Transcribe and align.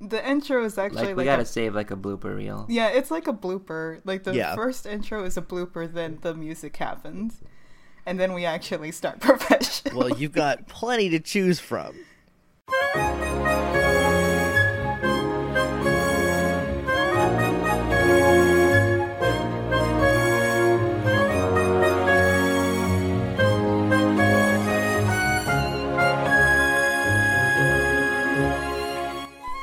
the 0.00 0.26
intro 0.28 0.64
is 0.64 0.78
actually 0.78 0.98
Like 0.98 1.06
like, 1.08 1.16
we 1.16 1.24
gotta 1.24 1.42
a, 1.42 1.46
save 1.46 1.74
like 1.74 1.90
a 1.90 1.96
blooper 1.96 2.36
reel. 2.36 2.66
yeah, 2.68 2.88
it's 2.88 3.10
like 3.10 3.26
a 3.26 3.32
blooper. 3.32 4.00
Like 4.04 4.24
the 4.24 4.34
Yeah. 4.34 4.54
first 4.54 4.86
intro 4.86 5.24
is 5.24 5.36
a 5.36 5.42
blooper, 5.42 5.92
then 5.92 6.18
the 6.22 6.34
music 6.34 6.76
happens, 6.76 7.40
and 8.06 8.18
then 8.20 8.32
we 8.32 8.44
actually 8.44 8.92
start 8.92 9.20
professional. 9.20 9.98
Well, 9.98 10.10
you've 10.18 10.32
got 10.32 10.68
plenty 10.68 11.08
to 11.10 11.18
choose 11.20 11.58
from. 11.60 11.94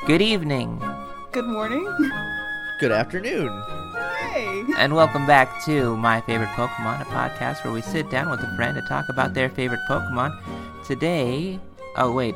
Good 0.06 0.22
evening, 0.22 0.80
Good 1.32 1.46
morning. 1.46 1.84
Good 2.78 2.92
afternoon. 2.92 3.48
Hey. 4.32 4.64
and 4.78 4.94
welcome 4.94 5.26
back 5.26 5.64
to 5.64 5.96
My 5.96 6.20
Favorite 6.22 6.48
Pokemon, 6.50 7.00
a 7.02 7.04
podcast 7.06 7.64
where 7.64 7.72
we 7.72 7.82
sit 7.82 8.08
down 8.10 8.30
with 8.30 8.40
a 8.40 8.54
friend 8.56 8.74
to 8.76 8.82
talk 8.82 9.08
about 9.08 9.34
their 9.34 9.48
favorite 9.50 9.80
Pokemon. 9.88 10.38
Today, 10.86 11.58
oh 11.96 12.12
wait, 12.12 12.34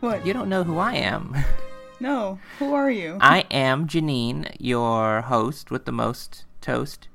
What? 0.00 0.24
you 0.26 0.32
don't 0.32 0.48
know 0.48 0.64
who 0.64 0.78
I 0.78 0.94
am. 0.94 1.34
No. 1.98 2.38
Who 2.58 2.74
are 2.74 2.90
you? 2.90 3.16
I 3.22 3.46
am 3.50 3.88
Janine, 3.88 4.54
your 4.60 5.22
host 5.22 5.70
with 5.70 5.86
the 5.86 5.92
most 5.92 6.44
toast. 6.60 7.08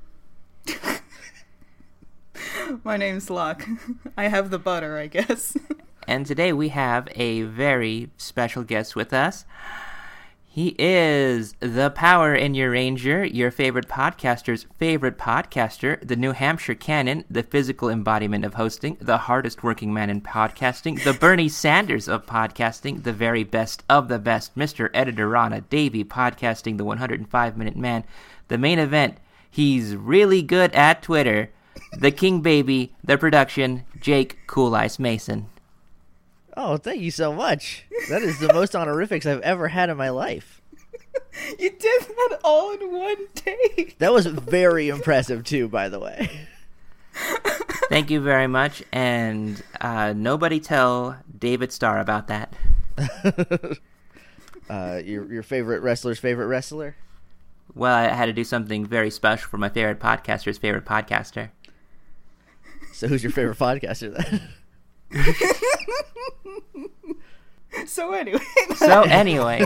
My 2.84 2.98
name's 2.98 3.30
Locke. 3.30 3.64
I 4.18 4.28
have 4.30 4.50
the 4.50 4.58
butter, 4.58 4.98
I 4.98 5.06
guess. 5.06 5.56
And 6.08 6.26
today 6.26 6.52
we 6.54 6.70
have 6.70 7.08
a 7.16 7.44
very 7.44 8.10
special 8.18 8.64
guest 8.64 8.96
with 8.96 9.14
us. 9.14 9.46
He 10.54 10.76
is 10.78 11.56
the 11.62 11.92
power 11.92 12.36
in 12.36 12.56
your 12.56 12.72
ranger, 12.72 13.24
your 13.24 13.52
favorite 13.52 13.88
podcaster's 13.88 14.66
favorite 14.78 15.18
podcaster, 15.18 16.06
the 16.06 16.18
New 16.18 16.34
Hampshire 16.34 16.76
canon, 16.76 17.24
the 17.30 17.44
physical 17.44 17.88
embodiment 17.88 18.44
of 18.44 18.56
hosting, 18.56 18.98
the 19.00 19.18
hardest 19.18 19.64
working 19.64 19.94
man 19.94 20.10
in 20.10 20.20
podcasting, 20.20 21.02
the 21.06 21.14
Bernie 21.14 21.48
Sanders 21.64 22.10
of 22.10 22.26
podcasting, 22.26 23.04
the 23.04 23.14
very 23.14 23.46
best 23.46 23.84
of 23.90 24.10
the 24.10 24.20
best, 24.20 24.58
Mr. 24.58 24.92
Editorana 24.92 25.64
Davey 25.70 26.04
podcasting, 26.04 26.78
the 26.78 26.84
105 26.84 27.58
minute 27.58 27.78
man, 27.78 28.04
the 28.50 28.58
main 28.58 28.78
event. 28.78 29.20
He's 29.50 29.96
really 29.96 30.42
good 30.42 30.74
at 30.74 31.02
Twitter. 31.02 31.50
The 31.98 32.12
King 32.12 32.42
Baby, 32.42 32.94
the 33.04 33.18
production, 33.18 33.84
Jake 34.00 34.38
Cool 34.48 34.76
Ice 34.76 35.00
Mason. 35.00 35.48
Oh, 36.58 36.78
thank 36.78 37.02
you 37.02 37.12
so 37.12 37.34
much. 37.34 37.86
That 38.10 38.22
is 38.22 38.40
the 38.40 38.54
most 38.54 38.76
honorifics 38.76 39.26
I've 39.26 39.42
ever 39.42 39.68
had 39.68 39.90
in 39.90 39.98
my 39.98 40.10
life. 40.10 40.62
you 41.60 41.70
did 41.70 42.02
that 42.02 42.40
all 42.44 42.74
in 42.74 42.92
one 42.92 43.28
take. 43.36 43.98
That 44.00 44.14
was 44.14 44.26
very 44.26 44.90
impressive 44.90 45.44
too, 45.44 45.68
by 45.68 45.90
the 45.90 46.00
way. 46.00 46.48
Thank 47.90 48.10
you 48.10 48.22
very 48.22 48.48
much, 48.48 48.84
and 48.92 49.62
uh, 49.82 50.14
nobody 50.16 50.60
tell 50.60 51.18
David 51.38 51.72
Starr 51.74 52.00
about 52.00 52.28
that. 52.28 52.54
Uh, 54.70 55.02
your 55.04 55.30
your 55.30 55.44
favorite 55.44 55.82
wrestler's 55.82 56.18
favorite 56.18 56.46
wrestler? 56.46 56.96
Well, 57.76 57.94
I 57.94 58.04
had 58.14 58.28
to 58.28 58.34
do 58.34 58.46
something 58.46 58.86
very 58.86 59.12
special 59.12 59.50
for 59.50 59.58
my 59.58 59.68
favorite 59.68 60.00
podcaster's 60.00 60.58
favorite 60.58 60.86
podcaster. 60.86 61.50
So 62.94 63.10
who's 63.10 63.22
your 63.22 63.34
favorite 63.34 63.58
podcaster 63.58 64.16
then? 64.16 64.42
So 67.88 68.12
anyway, 68.14 68.40
So 68.76 69.04
anyway, 69.04 69.66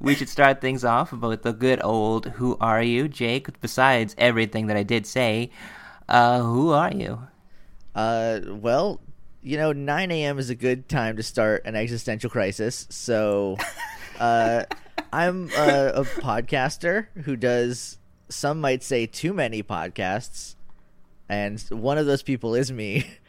we 0.00 0.14
should 0.14 0.28
start 0.28 0.60
things 0.60 0.84
off 0.84 1.12
with 1.12 1.42
the 1.42 1.52
good 1.52 1.80
old 1.82 2.26
"Who 2.26 2.56
are 2.60 2.82
you, 2.82 3.08
Jake?" 3.08 3.60
Besides 3.60 4.14
everything 4.18 4.66
that 4.66 4.76
I 4.76 4.82
did 4.82 5.06
say, 5.06 5.50
uh, 6.08 6.42
who 6.42 6.70
are 6.70 6.92
you? 6.92 7.20
Uh, 7.94 8.40
well, 8.48 9.00
you 9.42 9.56
know, 9.56 9.72
9 9.72 10.10
a.m. 10.10 10.38
is 10.38 10.50
a 10.50 10.54
good 10.54 10.88
time 10.88 11.16
to 11.16 11.22
start 11.22 11.62
an 11.64 11.76
existential 11.76 12.30
crisis. 12.30 12.86
So, 12.90 13.56
uh, 14.18 14.64
I'm 15.12 15.50
a, 15.56 15.92
a 15.94 16.04
podcaster 16.04 17.06
who 17.24 17.36
does, 17.36 17.98
some 18.28 18.60
might 18.60 18.82
say, 18.82 19.06
too 19.06 19.32
many 19.32 19.62
podcasts, 19.62 20.56
and 21.28 21.60
one 21.70 21.96
of 21.96 22.06
those 22.06 22.22
people 22.22 22.54
is 22.54 22.70
me. 22.72 23.06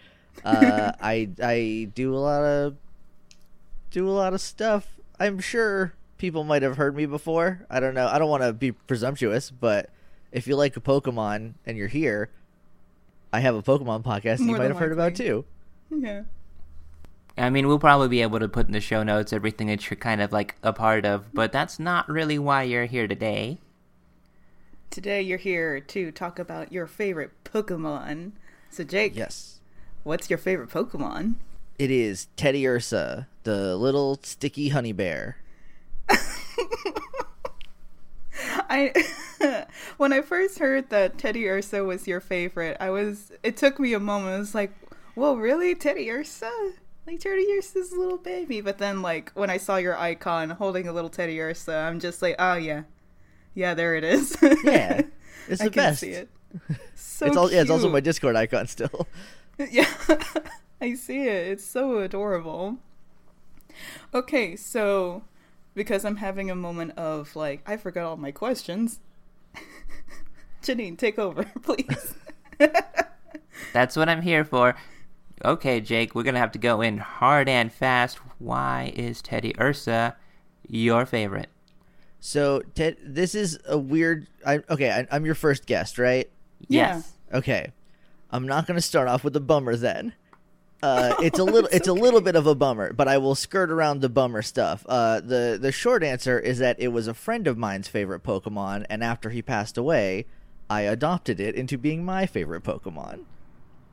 Uh, 0.44 0.92
I 1.02 1.30
I 1.42 1.90
do 1.94 2.16
a 2.16 2.18
lot 2.18 2.44
of 2.44 2.76
do 3.92 4.08
a 4.08 4.12
lot 4.12 4.34
of 4.34 4.42
stuff. 4.42 4.88
I'm 5.20 5.40
sure 5.40 5.94
people 6.18 6.44
might 6.44 6.62
have 6.64 6.78
heard 6.78 6.96
me 6.96 7.06
before. 7.06 7.66
I 7.70 7.80
don't 7.80 7.94
know. 7.94 8.08
I 8.08 8.18
don't 8.20 8.30
want 8.30 8.44
to 8.44 8.54
be 8.54 8.72
presumptuous, 8.72 9.52
but 9.52 9.90
if 10.32 10.48
you 10.48 10.56
like 10.56 10.76
a 10.78 10.82
Pokemon 10.82 11.54
and 11.66 11.78
you're 11.78 11.88
here, 11.88 12.30
I 13.34 13.40
have 13.42 13.56
a 13.56 13.62
Pokemon 13.62 14.04
podcast 14.04 14.38
that 14.38 14.46
you 14.46 14.52
might 14.54 14.60
than 14.60 14.72
have 14.72 14.80
heard 14.80 14.92
about 14.92 15.16
too. 15.16 15.46
yeah. 15.90 16.24
I 17.38 17.50
mean, 17.50 17.68
we'll 17.68 17.80
probably 17.80 18.10
be 18.10 18.22
able 18.22 18.40
to 18.40 18.50
put 18.50 18.68
in 18.68 18.74
the 18.74 18.82
show 18.82 19.04
notes 19.04 19.32
everything 19.32 19.68
that 19.68 19.90
you're 19.90 19.98
kind 19.98 20.22
of 20.22 20.34
like 20.34 20.56
a 20.64 20.74
part 20.74 21.06
of, 21.06 21.34
but 21.34 21.52
that's 21.54 21.80
not 21.80 22.10
really 22.10 22.38
why 22.38 22.64
you're 22.64 22.86
here 22.86 23.08
today. 23.08 23.58
Today 24.90 25.22
you're 25.22 25.38
here 25.38 25.80
to 25.80 26.12
talk 26.12 26.40
about 26.40 26.74
your 26.74 26.88
favorite 26.88 27.32
Pokemon. 27.46 28.34
So 28.70 28.84
Jake, 28.84 29.16
Yes. 29.16 29.61
What's 30.04 30.30
your 30.30 30.40
favorite 30.40 30.70
Pokemon? 30.70 31.36
It 31.78 31.92
is 31.92 32.28
Teddiursa, 32.38 33.28
the 33.44 33.76
little 33.76 34.20
sticky 34.24 34.70
honey 34.70 34.92
bear. 34.94 35.38
I 38.70 38.94
when 39.98 40.14
I 40.14 40.22
first 40.22 40.60
heard 40.60 40.90
that 40.90 41.18
Teddiursa 41.18 41.86
was 41.86 42.08
your 42.08 42.20
favorite, 42.20 42.78
I 42.80 42.90
was 42.90 43.32
it 43.44 43.58
took 43.58 43.80
me 43.80 43.94
a 43.94 44.00
moment. 44.00 44.36
I 44.36 44.40
was 44.40 44.56
like, 44.56 44.72
"Well, 45.16 45.36
really, 45.38 45.76
Teddiursa? 45.76 46.50
Like 47.08 47.20
Teddy 47.20 47.48
Ursa's 47.52 47.92
a 47.92 48.00
little 48.00 48.18
baby." 48.18 48.62
But 48.62 48.78
then, 48.78 49.02
like 49.02 49.32
when 49.34 49.50
I 49.50 49.58
saw 49.58 49.78
your 49.78 49.98
icon 49.98 50.52
holding 50.52 50.88
a 50.88 50.94
little 50.94 51.10
Teddiursa, 51.10 51.88
I'm 51.88 52.00
just 52.00 52.22
like, 52.22 52.36
"Oh 52.40 52.56
yeah, 52.56 52.84
yeah, 53.54 53.74
there 53.74 53.96
it 53.96 54.04
is." 54.04 54.36
Yeah. 54.64 55.02
It's 55.48 55.60
I 55.60 55.66
the 55.66 55.72
can 55.72 55.84
best. 55.84 56.00
see 56.02 56.12
it. 56.12 56.30
So 56.94 57.26
it's 57.26 57.36
all 57.36 57.52
yeah, 57.52 57.62
it's 57.62 57.72
also 57.72 57.90
my 57.90 58.00
Discord 58.00 58.36
icon 58.36 58.68
still. 58.68 59.08
Yeah, 59.72 59.88
I 60.82 60.96
see 60.96 61.28
it. 61.28 61.48
It's 61.50 61.66
so 61.66 62.00
adorable. 62.00 62.78
Okay, 64.14 64.56
so 64.56 65.24
because 65.76 66.04
I'm 66.04 66.18
having 66.18 66.50
a 66.50 66.56
moment 66.56 66.98
of 66.98 67.36
like, 67.36 67.62
I 67.68 67.78
forgot 67.78 68.06
all 68.06 68.18
my 68.18 68.32
questions. 68.32 69.00
Janine, 70.64 70.98
take 70.98 71.20
over, 71.20 71.44
please. 71.62 72.16
That's 73.74 73.96
what 73.96 74.10
I'm 74.10 74.22
here 74.22 74.44
for. 74.44 74.76
Okay, 75.44 75.82
Jake, 75.82 76.14
we're 76.14 76.24
gonna 76.24 76.40
have 76.40 76.52
to 76.54 76.60
go 76.60 76.82
in 76.82 76.98
hard 76.98 77.50
and 77.50 77.72
fast. 77.72 78.18
Why 78.40 78.92
is 78.96 79.22
Teddiursa 79.22 80.16
your 80.68 81.06
favorite? 81.06 81.50
So 82.20 82.62
Ted, 82.76 82.98
this 83.04 83.34
is 83.34 83.60
a 83.68 83.78
weird. 83.78 84.28
I, 84.46 84.62
okay, 84.70 84.92
I, 84.92 85.08
I'm 85.12 85.26
your 85.26 85.36
first 85.36 85.66
guest, 85.66 85.98
right? 85.98 86.30
Yeah. 86.68 86.96
Yes. 86.96 87.14
Okay, 87.34 87.72
I'm 88.32 88.48
not 88.48 88.68
going 88.68 88.76
to 88.76 88.82
start 88.82 89.08
off 89.08 89.24
with 89.24 89.36
a 89.36 89.42
bummer 89.42 89.76
then. 89.76 90.14
Uh, 90.82 91.16
it's 91.22 91.40
a 91.40 91.44
little, 91.44 91.66
It's 91.68 91.76
it's 91.76 91.88
a 91.88 91.94
little 91.94 92.22
bit 92.22 92.36
of 92.36 92.48
a 92.48 92.56
bummer, 92.56 92.94
but 92.94 93.08
I 93.08 93.18
will 93.18 93.36
skirt 93.36 93.72
around 93.72 94.02
the 94.02 94.10
bummer 94.10 94.42
stuff. 94.42 94.86
Uh, 94.88 95.20
the 95.20 95.58
the 95.62 95.72
short 95.72 96.04
answer 96.04 96.40
is 96.40 96.60
that 96.60 96.80
it 96.80 96.90
was 96.90 97.08
a 97.08 97.14
friend 97.14 97.48
of 97.48 97.58
mine's 97.58 97.88
favorite 97.88 98.24
Pokemon, 98.24 98.86
and 98.90 99.04
after 99.04 99.30
he 99.30 99.42
passed 99.42 99.78
away, 99.78 100.26
I 100.70 100.82
adopted 100.82 101.40
it 101.40 101.56
into 101.56 101.78
being 101.78 102.04
my 102.06 102.26
favorite 102.26 102.64
Pokemon. 102.64 103.26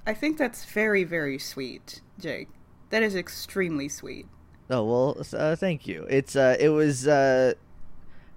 I 0.06 0.14
think 0.14 0.38
that's 0.38 0.64
very, 0.64 1.04
very 1.04 1.38
sweet, 1.38 2.00
Jake. 2.18 2.48
That 2.90 3.02
is 3.02 3.14
extremely 3.14 3.88
sweet. 3.88 4.26
Oh 4.70 4.84
well, 4.84 5.26
uh, 5.34 5.56
thank 5.56 5.86
you. 5.86 6.06
It's 6.08 6.36
uh, 6.36 6.56
it 6.58 6.68
was 6.68 7.06
uh, 7.06 7.54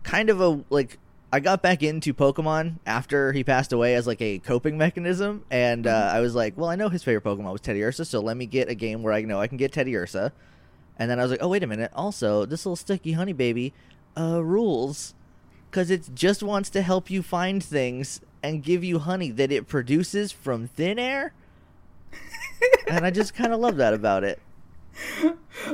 kind 0.03 0.29
of 0.29 0.41
a 0.41 0.63
like 0.69 0.97
I 1.33 1.39
got 1.39 1.61
back 1.61 1.81
into 1.81 2.13
Pokemon 2.13 2.79
after 2.85 3.31
he 3.31 3.43
passed 3.43 3.71
away 3.71 3.95
as 3.95 4.05
like 4.05 4.21
a 4.21 4.39
coping 4.39 4.77
mechanism, 4.77 5.45
and 5.49 5.87
uh, 5.87 6.11
I 6.13 6.19
was 6.19 6.35
like, 6.35 6.57
well, 6.57 6.69
I 6.69 6.75
know 6.75 6.89
his 6.89 7.03
favorite 7.03 7.23
Pokemon 7.23 7.53
was 7.53 7.61
Teddiursa, 7.61 8.05
so 8.05 8.19
let 8.19 8.35
me 8.35 8.45
get 8.45 8.69
a 8.69 8.75
game 8.75 9.01
where 9.01 9.13
I 9.13 9.21
know 9.21 9.39
I 9.39 9.47
can 9.47 9.57
get 9.57 9.71
Teddiursa. 9.71 10.33
And 10.99 11.09
then 11.09 11.19
I 11.19 11.23
was 11.23 11.31
like, 11.31 11.41
oh 11.41 11.47
wait 11.47 11.63
a 11.63 11.67
minute, 11.67 11.91
also 11.95 12.45
this 12.45 12.65
little 12.65 12.75
sticky 12.75 13.13
honey 13.13 13.31
baby, 13.31 13.73
uh, 14.17 14.43
rules, 14.43 15.13
because 15.69 15.89
it 15.89 16.09
just 16.13 16.43
wants 16.43 16.69
to 16.71 16.81
help 16.81 17.09
you 17.09 17.23
find 17.23 17.63
things 17.63 18.19
and 18.43 18.61
give 18.61 18.83
you 18.83 18.99
honey 18.99 19.31
that 19.31 19.53
it 19.53 19.67
produces 19.69 20.33
from 20.33 20.67
thin 20.67 20.99
air. 20.99 21.33
and 22.87 23.05
I 23.05 23.09
just 23.09 23.33
kind 23.33 23.53
of 23.53 23.61
love 23.61 23.77
that 23.77 23.93
about 23.93 24.25
it. 24.25 24.41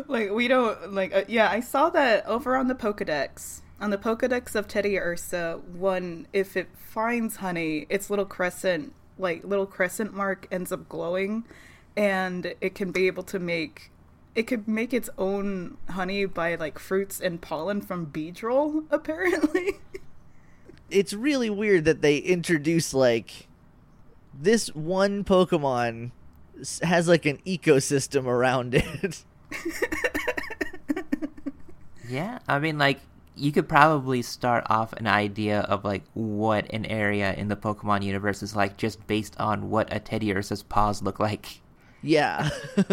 like 0.07 0.29
we 0.31 0.47
don't 0.47 0.93
like 0.93 1.13
uh, 1.13 1.23
yeah 1.27 1.49
i 1.49 1.59
saw 1.59 1.89
that 1.89 2.23
over 2.27 2.55
on 2.55 2.67
the 2.67 2.75
pokedex 2.75 3.61
on 3.79 3.89
the 3.89 3.97
pokedex 3.97 4.55
of 4.55 4.67
teddiursa 4.67 5.63
one 5.63 6.27
if 6.33 6.57
it 6.57 6.67
finds 6.75 7.37
honey 7.37 7.85
its 7.89 8.09
little 8.09 8.25
crescent 8.25 8.93
like 9.17 9.43
little 9.43 9.65
crescent 9.65 10.13
mark 10.13 10.47
ends 10.51 10.71
up 10.71 10.87
glowing 10.89 11.43
and 11.95 12.53
it 12.61 12.75
can 12.75 12.91
be 12.91 13.07
able 13.07 13.23
to 13.23 13.39
make 13.39 13.91
it 14.35 14.45
could 14.45 14.67
make 14.67 14.93
its 14.93 15.09
own 15.17 15.77
honey 15.89 16.25
by 16.25 16.53
like 16.53 16.77
fruits 16.77 17.19
and 17.19 17.41
pollen 17.41 17.81
from 17.81 18.05
Beedrill, 18.05 18.83
apparently. 18.91 19.79
It's 20.91 21.11
really 21.11 21.49
weird 21.49 21.85
that 21.85 22.03
they 22.03 22.19
introduce 22.19 22.93
like 22.93 23.47
this 24.39 24.67
one 24.75 25.23
Pokemon 25.23 26.11
has 26.83 27.07
like 27.07 27.25
an 27.25 27.39
ecosystem 27.47 28.25
around 28.25 28.75
it. 28.75 29.25
Yeah, 32.07 32.39
I 32.47 32.59
mean, 32.59 32.77
like 32.77 32.99
you 33.37 33.51
could 33.51 33.69
probably 33.69 34.21
start 34.21 34.65
off 34.69 34.93
an 34.93 35.07
idea 35.07 35.61
of 35.61 35.83
like 35.85 36.03
what 36.13 36.65
an 36.71 36.85
area 36.85 37.33
in 37.33 37.47
the 37.47 37.55
Pokemon 37.55 38.03
universe 38.03 38.41
is 38.43 38.55
like 38.55 38.77
just 38.77 39.05
based 39.07 39.35
on 39.39 39.69
what 39.69 39.91
a 39.95 39.99
Teddiursa's 39.99 40.63
paws 40.63 41.01
look 41.01 41.19
like. 41.19 41.61
yeah. 42.01 42.49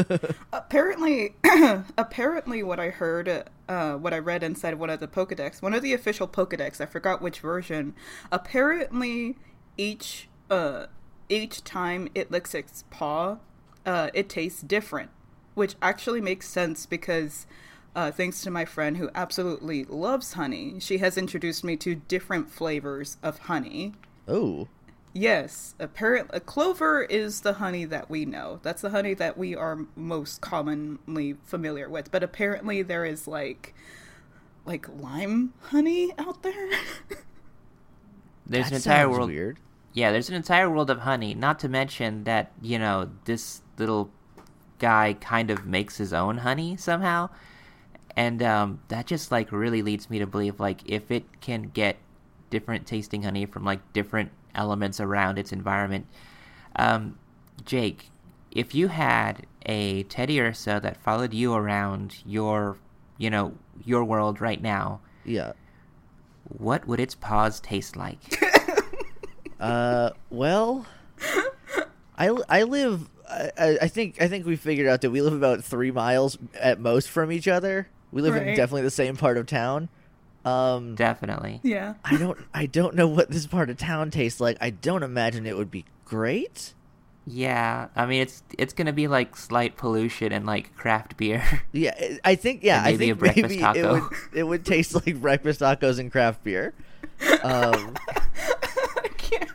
apparently 0.53 1.35
apparently 1.99 2.63
what 2.63 2.81
i 2.81 2.89
heard 2.89 3.45
uh, 3.69 3.95
what 3.95 4.15
i 4.15 4.19
read 4.19 4.43
inside 4.43 4.75
one 4.75 4.91
of 4.91 4.99
the 5.01 5.07
pokedex 5.09 5.61
one 5.61 5.75
of 5.75 5.83
the 5.83 5.93
official 5.93 6.27
pokedex 6.27 6.81
i 6.81 6.87
forgot 6.87 7.21
which 7.21 7.41
version 7.41 7.95
apparently 8.33 9.37
each 9.77 10.29
uh 10.51 10.87
each 11.29 11.63
time 11.65 12.09
it 12.15 12.31
licks 12.31 12.55
its 12.55 12.85
paw 12.91 13.37
uh 13.85 14.09
it 14.15 14.29
tastes 14.29 14.63
different 14.63 15.11
which 15.55 15.75
actually 15.83 16.21
makes 16.21 16.49
sense 16.49 16.87
because 16.87 17.47
uh, 17.95 18.11
thanks 18.11 18.43
to 18.43 18.51
my 18.51 18.65
friend 18.65 18.97
who 18.97 19.11
absolutely 19.15 19.85
loves 19.85 20.33
honey 20.35 20.79
she 20.81 20.99
has 20.99 21.17
introduced 21.17 21.65
me 21.65 21.77
to 21.77 21.95
different 21.95 22.51
flavors 22.51 23.17
of 23.23 23.39
honey 23.41 23.93
oh. 24.29 24.69
Yes, 25.17 25.77
apparently, 25.79 26.41
clover 26.41 27.03
is 27.05 27.43
the 27.43 27.53
honey 27.55 27.85
that 27.85 28.11
we 28.11 28.25
know. 28.25 28.59
That's 28.65 28.83
the 28.83 28.91
honey 28.91 29.15
that 29.15 29.39
we 29.39 29.55
are 29.55 29.87
most 29.95 30.41
commonly 30.41 31.37
familiar 31.45 31.89
with. 31.89 32.11
But 32.11 32.25
apparently, 32.25 32.83
there 32.83 33.05
is 33.05 33.29
like, 33.29 33.75
like 34.67 34.89
lime 35.01 35.53
honey 35.61 36.13
out 36.19 36.43
there. 36.43 36.69
There's 38.47 38.71
That 38.71 38.73
an 38.73 38.77
entire 38.77 39.09
world. 39.09 39.31
weird. 39.31 39.59
Yeah, 39.93 40.11
there's 40.13 40.29
an 40.29 40.35
entire 40.35 40.69
world 40.69 40.91
of 40.91 41.01
honey. 41.01 41.35
Not 41.35 41.59
to 41.61 41.69
mention 41.69 42.25
that 42.25 42.53
you 42.61 42.79
know 42.79 43.11
this 43.25 43.63
little 43.79 44.11
guy 44.79 45.17
kind 45.21 45.51
of 45.51 45.65
makes 45.67 45.97
his 45.99 46.13
own 46.13 46.39
honey 46.39 46.77
somehow, 46.77 47.31
and 48.17 48.43
um, 48.43 48.81
that 48.89 49.07
just 49.07 49.31
like 49.33 49.51
really 49.53 49.83
leads 49.83 50.09
me 50.11 50.19
to 50.19 50.27
believe 50.27 50.61
like 50.61 50.81
if 50.87 51.11
it 51.11 51.25
can 51.41 51.65
get 51.75 51.97
different 52.51 52.87
tasting 52.87 53.23
honey 53.23 53.47
from 53.47 53.65
like 53.65 53.81
different 53.93 54.31
elements 54.55 55.01
around 55.01 55.39
its 55.39 55.53
environment. 55.53 56.07
Um, 56.77 57.19
Jake, 57.65 58.11
if 58.51 58.75
you 58.75 58.89
had 58.89 59.47
a 59.67 60.05
Teddiursa 60.05 60.81
that 60.83 60.97
followed 61.03 61.35
you 61.35 61.55
around 61.55 62.17
your, 62.27 62.77
you 63.19 63.31
know, 63.31 63.55
your 63.85 64.05
world 64.05 64.41
right 64.41 64.61
now, 64.63 65.01
Yeah. 65.25 65.53
what 66.59 66.87
would 66.87 67.01
its 67.01 67.15
paws 67.15 67.61
taste 67.61 67.97
like? 67.97 68.19
Uh, 69.61 70.11
well, 70.31 70.85
I, 72.19 72.37
I 72.49 72.65
live. 72.65 73.09
I, 73.29 73.51
I 73.57 73.79
I 73.83 73.89
think 73.89 74.21
I 74.21 74.29
think 74.29 74.45
we 74.45 74.57
figured 74.57 74.87
out 74.87 75.01
that 75.01 75.11
we 75.11 75.23
live 75.23 75.33
about 75.33 75.65
three 75.65 75.91
miles 75.91 76.37
at 76.61 76.81
most 76.81 77.09
from 77.09 77.33
each 77.33 77.49
other. 77.49 77.89
We 78.15 78.23
live 78.23 78.37
in 78.37 78.47
definitely 78.57 78.83
the 78.83 78.91
same 78.91 79.17
part 79.17 79.37
of 79.37 79.47
town. 79.47 79.89
Um, 80.45 80.95
Definitely. 80.95 81.61
yeah. 81.63 81.95
I 82.05 82.17
don't 82.17 82.39
I 82.55 82.67
don't 82.67 82.95
know 82.95 83.09
what 83.09 83.31
this 83.31 83.47
part 83.47 83.71
of 83.71 83.77
town 83.79 84.11
tastes 84.11 84.41
like. 84.41 84.57
I 84.61 84.71
don't 84.71 85.03
imagine 85.03 85.47
it 85.47 85.57
would 85.57 85.71
be 85.71 85.85
great. 86.05 86.75
Yeah, 87.27 87.89
I 87.97 88.05
mean 88.05 88.21
it's 88.21 88.43
it's 88.59 88.75
gonna 88.75 88.93
be 88.93 89.09
like 89.09 89.37
slight 89.39 89.77
pollution 89.79 90.33
and 90.33 90.45
like 90.45 90.75
craft 90.77 91.17
beer. 91.17 91.43
Yeah, 91.73 91.95
I- 91.99 92.21
I 92.25 92.35
think 92.35 92.63
yeah, 92.63 92.79
And 92.79 92.87
I 92.89 92.91
maybe 92.93 93.05
a 93.05 93.07
think 93.15 93.19
breakfast 93.19 93.43
maybe 93.49 93.57
it 93.57 93.61
taco. 93.63 93.93
would 93.95 94.03
it 94.35 94.43
would 94.45 94.65
taste 94.67 94.95
like 94.95 95.21
breakfast 95.21 95.61
tacos 95.61 95.99
and 95.99 96.13
craft 96.13 96.45
beer. 96.45 96.73
Um, 97.43 97.95
I 98.07 99.09
can't. 99.17 99.51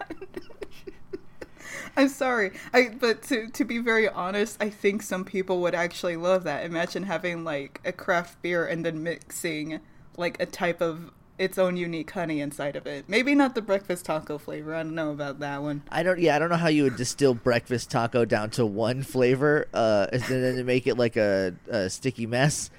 I'm 2.00 2.08
sorry. 2.08 2.52
I 2.74 2.90
but 2.98 3.22
to 3.24 3.50
to 3.50 3.66
be 3.66 3.78
very 3.80 4.08
honest, 4.08 4.58
I 4.62 4.70
think 4.70 5.02
some 5.02 5.26
people 5.26 5.60
would 5.62 5.76
actually 5.76 6.16
love 6.16 6.44
that. 6.46 6.64
Imagine 6.66 7.04
having 7.04 7.44
like 7.44 7.82
a 7.84 7.92
craft 7.92 8.42
beer 8.42 8.66
and 8.66 8.86
then 8.86 9.04
mixing 9.04 9.82
like 10.18 10.40
a 10.42 10.46
type 10.46 10.82
of 10.82 11.12
its 11.38 11.58
own 11.58 11.76
unique 11.78 12.12
honey 12.12 12.40
inside 12.42 12.76
of 12.76 12.88
it. 12.88 13.10
Maybe 13.10 13.36
not 13.36 13.54
the 13.56 13.62
breakfast 13.62 14.06
taco 14.06 14.38
flavor. 14.38 14.76
I 14.76 14.84
don't 14.84 14.96
know 14.96 15.12
about 15.12 15.40
that 15.40 15.62
one. 15.62 15.84
I 15.92 16.04
don't 16.04 16.20
yeah, 16.20 16.36
I 16.36 16.40
don't 16.40 16.50
know 16.50 16.56
how 16.56 16.70
you 16.70 16.84
would 16.84 16.96
distill 16.96 17.34
breakfast 17.34 17.92
taco 17.92 18.24
down 18.26 18.50
to 18.52 18.66
one 18.66 19.04
flavor 19.04 19.68
uh 19.74 20.08
and 20.14 20.22
then 20.22 20.56
to 20.56 20.64
make 20.64 20.88
it 20.88 20.96
like 20.98 21.18
a, 21.18 21.54
a 21.70 21.90
sticky 21.90 22.28
mess. 22.28 22.70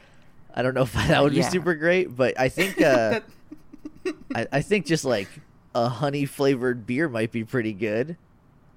I 0.55 0.62
don't 0.62 0.75
know 0.75 0.82
if 0.82 0.93
that 1.08 1.23
would 1.23 1.34
Yeah. 1.34 1.44
be 1.46 1.50
super 1.50 1.75
great, 1.75 2.14
but 2.16 2.38
I 2.40 2.49
think 2.49 2.81
uh 2.82 3.20
I, 4.34 4.46
I 4.52 4.61
think 4.62 4.87
just 4.87 5.05
like 5.05 5.28
a 5.75 5.88
honey 5.88 6.25
flavored 6.26 6.87
beer 6.87 7.08
might 7.08 7.32
be 7.32 7.44
pretty 7.44 7.73
good. 7.73 8.16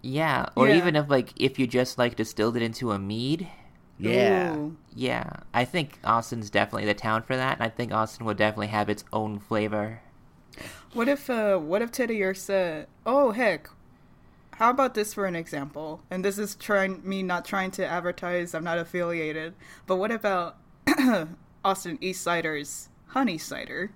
Yeah, 0.03 0.47
or 0.55 0.67
Yeah. 0.67 0.75
even 0.75 0.95
if 0.95 1.09
like 1.09 1.31
if 1.37 1.57
you 1.57 1.65
just 1.65 1.97
like 1.97 2.15
distilled 2.15 2.55
it 2.57 2.61
into 2.61 2.91
a 2.91 2.99
mead. 2.99 3.47
Yeah. 3.97 4.57
Ooh. 4.57 4.77
Yeah, 4.93 5.29
I 5.53 5.65
think 5.65 5.97
Austin's 6.03 6.49
definitely 6.49 6.85
the 6.85 6.93
town 6.93 7.23
for 7.23 7.35
that, 7.35 7.57
and 7.57 7.63
I 7.63 7.69
think 7.69 7.91
Austin 7.93 8.25
would 8.25 8.37
definitely 8.37 8.67
have 8.67 8.89
its 8.89 9.05
own 9.13 9.39
flavor. 9.39 10.01
What 10.93 11.07
if 11.07 11.29
uh 11.29 11.57
what 11.57 11.81
if 11.81 11.91
Teddiursa 11.91 12.85
Oh 13.05 13.31
heck. 13.31 13.69
How 14.57 14.69
about 14.69 14.93
this 14.93 15.13
for 15.13 15.25
an 15.25 15.35
example? 15.35 16.01
And 16.11 16.23
this 16.23 16.37
is 16.37 16.53
trying 16.55 17.01
me 17.07 17.23
not 17.23 17.45
trying 17.45 17.71
to 17.71 17.85
advertise, 17.87 18.53
I'm 18.53 18.63
not 18.63 18.77
affiliated. 18.77 19.55
But 19.87 19.95
what 19.95 20.11
about 20.11 20.57
Austin 21.65 21.97
Eastciders 22.01 22.89
honey 23.07 23.37
cider? 23.37 23.91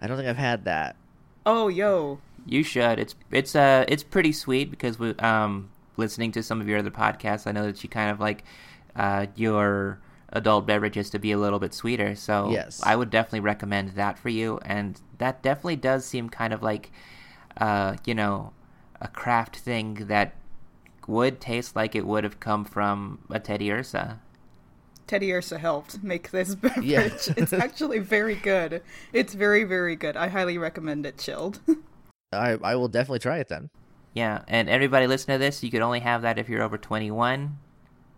I 0.00 0.06
don't 0.06 0.16
think 0.16 0.28
I've 0.28 0.36
had 0.36 0.64
that. 0.66 0.96
Oh 1.46 1.68
yo. 1.68 2.20
You 2.46 2.62
should. 2.62 2.98
It's 2.98 3.14
it's 3.30 3.54
uh 3.54 3.84
it's 3.88 4.02
pretty 4.02 4.32
sweet 4.32 4.70
because 4.70 4.98
we 4.98 5.14
um 5.16 5.70
listening 5.96 6.32
to 6.32 6.42
some 6.42 6.60
of 6.60 6.68
your 6.68 6.78
other 6.78 6.90
podcasts, 6.90 7.46
I 7.46 7.52
know 7.52 7.66
that 7.66 7.82
you 7.82 7.88
kind 7.88 8.10
of 8.10 8.20
like 8.20 8.44
uh 8.96 9.26
your 9.36 10.00
adult 10.32 10.66
beverages 10.66 11.10
to 11.10 11.18
be 11.18 11.32
a 11.32 11.38
little 11.38 11.58
bit 11.58 11.74
sweeter. 11.74 12.14
So 12.14 12.50
Yes. 12.50 12.80
I 12.84 12.96
would 12.96 13.10
definitely 13.10 13.40
recommend 13.40 13.90
that 13.90 14.18
for 14.18 14.28
you, 14.28 14.58
and 14.64 15.00
that 15.18 15.42
definitely 15.42 15.76
does 15.76 16.04
seem 16.04 16.28
kind 16.28 16.52
of 16.52 16.62
like 16.62 16.90
uh 17.58 17.96
you 18.04 18.14
know 18.14 18.52
a 19.00 19.08
craft 19.08 19.56
thing 19.56 19.94
that 20.06 20.34
would 21.06 21.40
taste 21.40 21.74
like 21.74 21.94
it 21.94 22.06
would 22.06 22.22
have 22.24 22.38
come 22.40 22.64
from 22.64 23.18
a 23.30 23.40
Teddiursa. 23.40 24.18
Teddy 25.06 25.32
Ursa 25.32 25.58
helped 25.58 26.04
make 26.04 26.30
this 26.30 26.54
beverage. 26.54 26.84
Yeah. 26.84 27.08
it's 27.36 27.52
actually 27.52 27.98
very 27.98 28.36
good. 28.36 28.80
It's 29.12 29.34
very, 29.34 29.64
very 29.64 29.96
good. 29.96 30.16
I 30.16 30.28
highly 30.28 30.56
recommend 30.56 31.04
it 31.04 31.18
chilled. 31.18 31.58
I 32.32 32.56
I 32.62 32.76
will 32.76 32.88
definitely 32.88 33.18
try 33.18 33.38
it 33.38 33.48
then. 33.48 33.70
Yeah, 34.14 34.42
and 34.48 34.68
everybody 34.68 35.06
listen 35.06 35.32
to 35.32 35.38
this, 35.38 35.62
you 35.62 35.70
could 35.70 35.82
only 35.82 36.00
have 36.00 36.22
that 36.22 36.38
if 36.38 36.48
you're 36.48 36.62
over 36.62 36.76
21. 36.76 37.58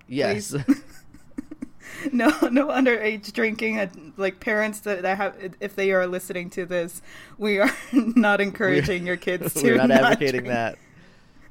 Yes. 0.09 0.53
no, 2.13 2.29
no 2.51 2.69
underage 2.69 3.31
drinking. 3.33 3.79
Uh, 3.79 3.89
Like 4.17 4.41
parents 4.41 4.81
that, 4.81 5.03
that 5.03 5.19
have, 5.19 5.55
if 5.61 5.75
they 5.77 5.93
are 5.93 6.07
listening 6.07 6.49
to 6.51 6.65
this, 6.65 7.03
we 7.37 7.59
are 7.59 7.71
not 7.93 8.41
encouraging 8.41 9.07
your 9.07 9.19
kids 9.19 9.53
to. 9.61 9.63
We're 9.73 9.77
not 9.77 9.91
advocating 9.91 10.45
drink. 10.45 10.79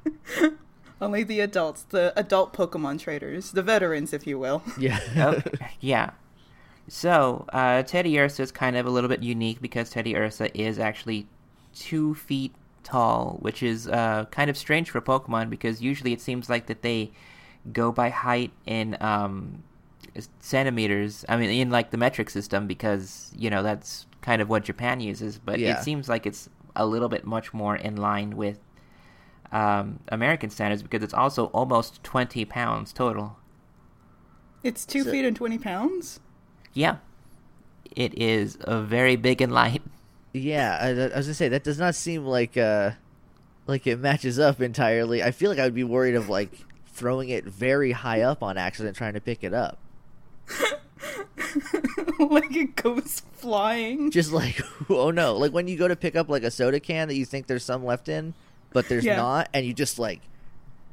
that. 0.04 0.52
Only 1.00 1.22
the 1.22 1.40
adults, 1.40 1.82
the 1.84 2.12
adult 2.16 2.52
Pokemon 2.52 3.00
traders, 3.00 3.52
the 3.52 3.62
veterans, 3.62 4.12
if 4.12 4.26
you 4.26 4.38
will. 4.38 4.62
Yeah. 4.78 5.00
Oh, 5.16 5.42
yeah. 5.80 6.10
So, 6.88 7.44
uh, 7.52 7.82
Teddiursa 7.84 8.40
is 8.40 8.50
kind 8.52 8.76
of 8.76 8.86
a 8.86 8.90
little 8.90 9.08
bit 9.08 9.22
unique 9.22 9.60
because 9.60 9.92
Teddiursa 9.94 10.50
is 10.54 10.78
actually 10.80 11.28
two 11.74 12.14
feet 12.14 12.54
tall, 12.82 13.38
which 13.40 13.62
is 13.62 13.88
uh, 13.88 14.24
kind 14.30 14.50
of 14.50 14.56
strange 14.56 14.90
for 14.90 15.00
Pokemon 15.00 15.50
because 15.50 15.80
usually 15.80 16.12
it 16.12 16.20
seems 16.20 16.48
like 16.50 16.66
that 16.66 16.82
they 16.82 17.12
go 17.72 17.92
by 17.92 18.08
height 18.10 18.50
in 18.66 18.96
um, 19.00 19.62
centimeters. 20.40 21.24
I 21.28 21.36
mean, 21.36 21.50
in 21.50 21.70
like 21.70 21.90
the 21.90 21.96
metric 21.96 22.30
system 22.30 22.66
because 22.66 23.32
you 23.36 23.50
know 23.50 23.62
that's 23.62 24.06
kind 24.20 24.42
of 24.42 24.48
what 24.48 24.64
Japan 24.64 25.00
uses. 25.00 25.38
But 25.38 25.58
Yeah. 25.58 25.78
it 25.78 25.82
seems 25.84 26.08
like 26.08 26.26
it's 26.26 26.48
a 26.74 26.86
little 26.86 27.08
bit 27.08 27.24
much 27.24 27.52
more 27.52 27.76
in 27.76 27.96
line 27.96 28.36
with 28.36 28.58
um, 29.52 30.00
American 30.08 30.50
standards 30.50 30.82
because 30.82 31.02
it's 31.02 31.14
also 31.14 31.46
almost 31.46 32.02
twenty 32.02 32.44
pounds 32.44 32.92
total. 32.92 33.36
It's 34.62 34.84
two 34.86 35.02
So- 35.04 35.10
feet 35.10 35.24
and 35.24 35.36
twenty 35.36 35.58
pounds. 35.58 36.20
Yeah. 36.72 36.96
It 37.94 38.16
is 38.18 38.56
a 38.62 38.80
very 38.80 39.16
big 39.16 39.42
and 39.42 39.52
light. 39.52 39.82
Yeah, 40.32 40.78
I, 40.80 40.88
I 40.88 41.16
was 41.16 41.26
gonna 41.26 41.34
say 41.34 41.48
that 41.48 41.62
does 41.64 41.78
not 41.78 41.94
seem 41.94 42.24
like 42.24 42.56
uh 42.56 42.92
like 43.66 43.86
it 43.86 43.98
matches 43.98 44.38
up 44.38 44.60
entirely. 44.60 45.22
I 45.22 45.30
feel 45.30 45.50
like 45.50 45.58
I 45.58 45.64
would 45.64 45.74
be 45.74 45.84
worried 45.84 46.14
of 46.14 46.28
like 46.28 46.50
throwing 46.88 47.28
it 47.28 47.44
very 47.44 47.92
high 47.92 48.22
up 48.22 48.42
on 48.42 48.56
accident 48.58 48.96
trying 48.96 49.14
to 49.14 49.20
pick 49.20 49.44
it 49.44 49.52
up. 49.54 49.78
like 52.18 52.54
it 52.56 52.76
goes 52.76 53.22
flying. 53.34 54.10
Just 54.10 54.32
like 54.32 54.60
oh 54.88 55.10
no, 55.10 55.36
like 55.36 55.52
when 55.52 55.68
you 55.68 55.76
go 55.76 55.86
to 55.88 55.96
pick 55.96 56.16
up 56.16 56.28
like 56.28 56.42
a 56.44 56.50
soda 56.50 56.80
can 56.80 57.08
that 57.08 57.14
you 57.14 57.24
think 57.24 57.46
there's 57.46 57.64
some 57.64 57.84
left 57.84 58.08
in, 58.08 58.34
but 58.72 58.88
there's 58.88 59.04
Yeah. 59.04 59.16
not, 59.16 59.48
and 59.52 59.66
you 59.66 59.74
just 59.74 59.98
like 59.98 60.20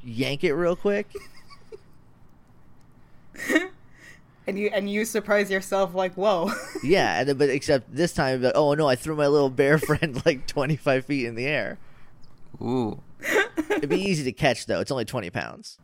yank 0.03 0.43
it 0.43 0.53
real 0.53 0.75
quick. 0.75 1.07
and 4.49 4.59
you 4.59 4.69
and 4.73 4.89
you 4.89 5.05
surprise 5.05 5.49
yourself 5.49 5.93
like, 5.95 6.15
whoa. 6.15 6.51
Yeah, 6.83 7.19
and 7.19 7.29
then, 7.29 7.37
but 7.37 7.49
except 7.49 7.95
this 7.95 8.11
time, 8.13 8.41
like, 8.41 8.53
oh 8.55 8.73
no, 8.73 8.87
I 8.87 8.95
threw 8.95 9.15
my 9.15 9.27
little 9.27 9.49
bear 9.49 9.77
friend 9.87 10.21
like 10.25 10.47
25 10.47 11.05
feet 11.05 11.25
in 11.25 11.35
the 11.35 11.45
air. 11.45 11.77
Ooh, 12.61 13.01
It'd 13.69 13.89
be 13.89 14.01
easy 14.01 14.23
to 14.25 14.31
catch 14.31 14.65
though. 14.65 14.79
It's 14.81 14.91
only 14.91 15.05
20 15.05 15.29
pounds. 15.29 15.77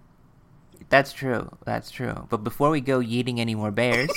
that's 0.90 1.14
true. 1.14 1.50
That's 1.66 1.90
true. 1.92 2.28
But 2.30 2.44
before 2.44 2.70
we 2.70 2.82
go 2.82 3.00
yeeting 3.00 3.40
any 3.40 3.56
more 3.56 3.72
bears, 3.72 4.10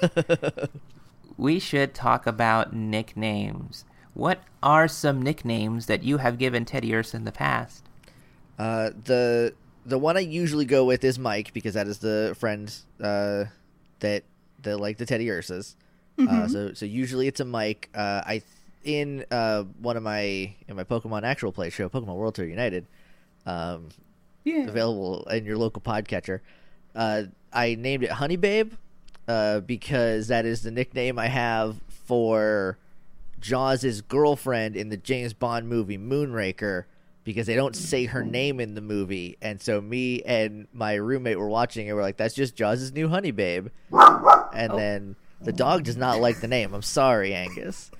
we 1.36 1.58
should 1.58 1.94
talk 1.94 2.26
about 2.26 2.72
nicknames. 2.72 3.84
What 4.14 4.40
are 4.62 4.88
some 4.88 5.20
nicknames 5.22 5.86
that 5.86 6.02
you 6.02 6.18
have 6.18 6.38
given 6.38 6.64
Teddiursa 6.64 7.14
in 7.14 7.24
the 7.24 7.32
past? 7.32 7.84
Uh, 8.58 8.90
the 9.04 9.54
the 9.84 9.98
one 9.98 10.16
I 10.16 10.20
usually 10.20 10.64
go 10.64 10.84
with 10.84 11.04
is 11.04 11.18
Mike 11.18 11.52
because 11.52 11.74
that 11.74 11.86
is 11.86 11.98
the 11.98 12.34
friend 12.38 12.74
uh, 13.00 13.44
that 14.00 14.24
that 14.62 14.78
like 14.78 14.98
the 14.98 15.06
Teddiursas. 15.06 15.74
Uh, 16.18 16.48
so 16.48 16.72
so 16.72 16.86
usually 16.86 17.26
it's 17.26 17.40
a 17.40 17.44
mic. 17.44 17.90
Uh, 17.94 18.22
I 18.24 18.42
in 18.84 19.24
uh, 19.30 19.64
one 19.80 19.96
of 19.96 20.02
my 20.02 20.54
in 20.66 20.76
my 20.76 20.84
Pokemon 20.84 21.24
actual 21.24 21.52
play 21.52 21.70
show, 21.70 21.88
Pokemon 21.88 22.16
World 22.16 22.34
Tour 22.34 22.46
United, 22.46 22.86
um, 23.44 23.88
yeah. 24.44 24.66
available 24.66 25.24
in 25.24 25.44
your 25.44 25.58
local 25.58 25.82
podcatcher. 25.82 26.40
Uh, 26.94 27.24
I 27.52 27.74
named 27.74 28.04
it 28.04 28.12
Honey 28.12 28.36
Babe 28.36 28.72
uh, 29.28 29.60
because 29.60 30.28
that 30.28 30.46
is 30.46 30.62
the 30.62 30.70
nickname 30.70 31.18
I 31.18 31.26
have 31.26 31.80
for 31.88 32.78
Jaws' 33.40 34.00
girlfriend 34.00 34.76
in 34.76 34.88
the 34.88 34.96
James 34.96 35.32
Bond 35.32 35.68
movie 35.68 35.98
Moonraker 35.98 36.84
because 37.26 37.46
they 37.48 37.56
don't 37.56 37.74
say 37.76 38.04
her 38.06 38.24
name 38.24 38.60
in 38.60 38.74
the 38.74 38.80
movie. 38.80 39.36
And 39.42 39.60
so 39.60 39.80
me 39.80 40.22
and 40.22 40.68
my 40.72 40.94
roommate 40.94 41.38
were 41.38 41.48
watching 41.48 41.88
it. 41.88 41.92
We're 41.92 42.00
like, 42.02 42.16
that's 42.16 42.34
just 42.34 42.54
Jaws' 42.56 42.92
new 42.92 43.08
Honey 43.08 43.32
Babe. 43.32 43.66
And 43.92 44.72
then 44.72 45.16
the 45.42 45.52
dog 45.52 45.82
does 45.84 45.96
not 45.96 46.20
like 46.20 46.40
the 46.40 46.46
name. 46.48 46.72
I'm 46.72 46.82
sorry, 46.82 47.34
Angus. 47.34 47.90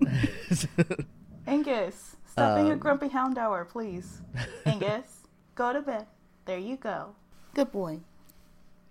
Angus, 1.46 2.16
stop 2.28 2.56
being 2.56 2.70
a 2.70 2.72
Um, 2.72 2.78
grumpy 2.78 3.08
Houndour, 3.08 3.68
please. 3.68 4.20
Angus, 4.64 5.22
go 5.54 5.72
to 5.72 5.80
bed. 5.80 6.06
There 6.44 6.58
you 6.58 6.76
go. 6.76 7.14
Good 7.54 7.70
boy. 7.72 8.00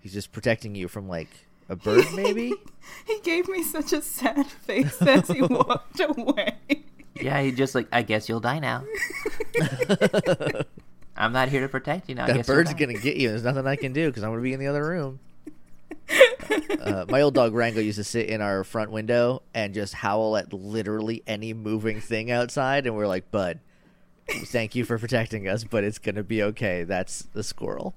He's 0.00 0.12
just 0.14 0.32
protecting 0.32 0.74
you 0.74 0.88
from 0.88 1.08
like 1.08 1.28
a 1.68 1.76
bird, 1.76 2.06
maybe? 2.14 2.52
He 3.06 3.18
gave 3.20 3.48
me 3.48 3.64
such 3.64 3.92
a 3.92 4.00
sad 4.00 4.46
face 4.46 5.02
as 5.02 5.26
he 5.28 5.42
walked 5.42 5.98
away. 6.00 6.54
Yeah, 7.20 7.40
he 7.42 7.52
just 7.52 7.74
like, 7.74 7.88
I 7.92 8.02
guess 8.02 8.28
you'll 8.28 8.40
die 8.40 8.58
now. 8.58 8.84
I'm 11.16 11.32
not 11.32 11.48
here 11.48 11.62
to 11.62 11.68
protect 11.68 12.08
you 12.08 12.14
now. 12.14 12.24
I 12.24 12.26
that 12.28 12.36
guess 12.36 12.48
you'll 12.48 12.56
bird's 12.56 12.72
die. 12.72 12.78
gonna 12.78 12.98
get 12.98 13.16
you. 13.16 13.30
There's 13.30 13.42
nothing 13.44 13.66
I 13.66 13.76
can 13.76 13.92
do 13.92 14.08
because 14.08 14.22
I'm 14.22 14.30
gonna 14.30 14.42
be 14.42 14.52
in 14.52 14.60
the 14.60 14.66
other 14.66 14.86
room. 14.86 15.18
uh, 16.80 17.06
my 17.08 17.22
old 17.22 17.34
dog 17.34 17.54
Rango 17.54 17.80
used 17.80 17.96
to 17.98 18.04
sit 18.04 18.28
in 18.28 18.40
our 18.40 18.64
front 18.64 18.90
window 18.90 19.42
and 19.54 19.72
just 19.74 19.94
howl 19.94 20.36
at 20.36 20.52
literally 20.52 21.22
any 21.26 21.52
moving 21.54 22.00
thing 22.00 22.30
outside, 22.30 22.86
and 22.86 22.94
we're 22.94 23.06
like, 23.06 23.30
"Bud, 23.30 23.60
thank 24.28 24.74
you 24.74 24.84
for 24.84 24.98
protecting 24.98 25.48
us, 25.48 25.64
but 25.64 25.84
it's 25.84 25.98
gonna 25.98 26.22
be 26.22 26.42
okay." 26.42 26.84
That's 26.84 27.22
the 27.32 27.42
squirrel. 27.42 27.94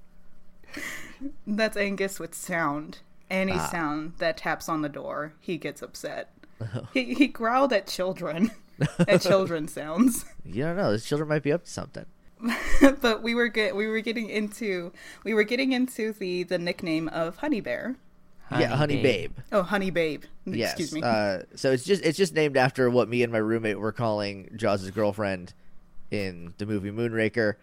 That's 1.46 1.76
Angus 1.76 2.18
with 2.18 2.34
sound. 2.34 3.00
Any 3.30 3.52
Ah. 3.52 3.68
sound 3.70 4.14
that 4.18 4.38
taps 4.38 4.68
on 4.68 4.82
the 4.82 4.88
door, 4.88 5.34
he 5.40 5.56
gets 5.58 5.82
upset. 5.82 6.32
he, 6.94 7.14
he 7.14 7.26
growled 7.28 7.72
at 7.72 7.86
children, 7.86 8.50
at 9.08 9.20
children 9.22 9.68
sounds. 9.68 10.24
You 10.44 10.64
don't 10.64 10.76
know. 10.76 10.90
Those 10.90 11.04
children 11.04 11.28
might 11.28 11.42
be 11.42 11.52
up 11.52 11.64
to 11.64 11.70
something. 11.70 12.06
but 13.00 13.22
we 13.22 13.34
were 13.34 13.48
get 13.48 13.76
we 13.76 13.86
were 13.86 14.00
getting 14.00 14.28
into 14.30 14.92
we 15.24 15.34
were 15.34 15.42
getting 15.42 15.72
into 15.72 16.12
the 16.12 16.42
the 16.44 16.58
nickname 16.58 17.08
of 17.08 17.36
Honey 17.38 17.60
Bear. 17.60 17.96
yeah, 18.50 18.74
Honey 18.74 19.02
Babe. 19.02 19.32
Oh, 19.52 19.62
Honey 19.62 19.90
Babe. 19.90 20.24
Yes. 20.46 20.70
Excuse 20.72 20.94
me. 20.94 21.02
Uh, 21.02 21.40
so 21.54 21.72
it's 21.72 21.84
just 21.84 22.02
it's 22.04 22.16
just 22.16 22.34
named 22.34 22.56
after 22.56 22.88
what 22.88 23.08
me 23.08 23.22
and 23.22 23.32
my 23.32 23.38
roommate 23.38 23.78
were 23.78 23.92
calling 23.92 24.50
Jaws' 24.56 24.90
girlfriend 24.90 25.52
in 26.10 26.54
the 26.58 26.66
movie 26.66 26.90
Moonraker, 26.90 27.54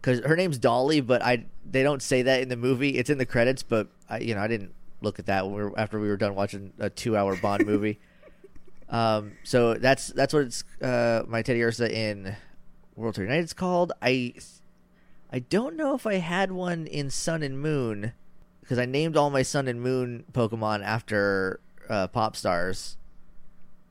because 0.00 0.20
her 0.20 0.36
name's 0.36 0.58
Dolly, 0.58 1.00
but 1.00 1.22
I 1.22 1.46
they 1.68 1.82
don't 1.82 2.02
say 2.02 2.22
that 2.22 2.42
in 2.42 2.48
the 2.48 2.56
movie. 2.56 2.98
It's 2.98 3.10
in 3.10 3.18
the 3.18 3.26
credits, 3.26 3.62
but 3.62 3.88
I 4.08 4.18
you 4.18 4.34
know 4.34 4.40
I 4.40 4.48
didn't 4.48 4.72
look 5.00 5.18
at 5.18 5.26
that 5.26 5.46
when 5.46 5.54
we 5.54 5.62
were, 5.62 5.78
after 5.78 5.98
we 5.98 6.08
were 6.08 6.16
done 6.16 6.34
watching 6.34 6.72
a 6.78 6.90
two 6.90 7.16
hour 7.16 7.36
Bond 7.36 7.66
movie. 7.66 7.98
Um, 8.88 9.32
so 9.42 9.74
that's 9.74 10.08
that's 10.08 10.32
what 10.32 10.44
it's 10.44 10.64
uh, 10.80 11.22
my 11.26 11.42
Teddiursa 11.42 11.90
in 11.90 12.36
World 12.94 13.14
Tour 13.14 13.24
United's 13.24 13.52
called. 13.52 13.92
I 14.00 14.34
I 15.32 15.40
don't 15.40 15.76
know 15.76 15.94
if 15.94 16.06
I 16.06 16.14
had 16.14 16.52
one 16.52 16.86
in 16.86 17.10
Sun 17.10 17.42
and 17.42 17.60
Moon 17.60 18.12
because 18.60 18.78
I 18.78 18.86
named 18.86 19.16
all 19.16 19.30
my 19.30 19.42
Sun 19.42 19.68
and 19.68 19.80
Moon 19.80 20.24
Pokemon 20.32 20.84
after 20.84 21.60
uh, 21.88 22.06
pop 22.08 22.36
stars, 22.36 22.96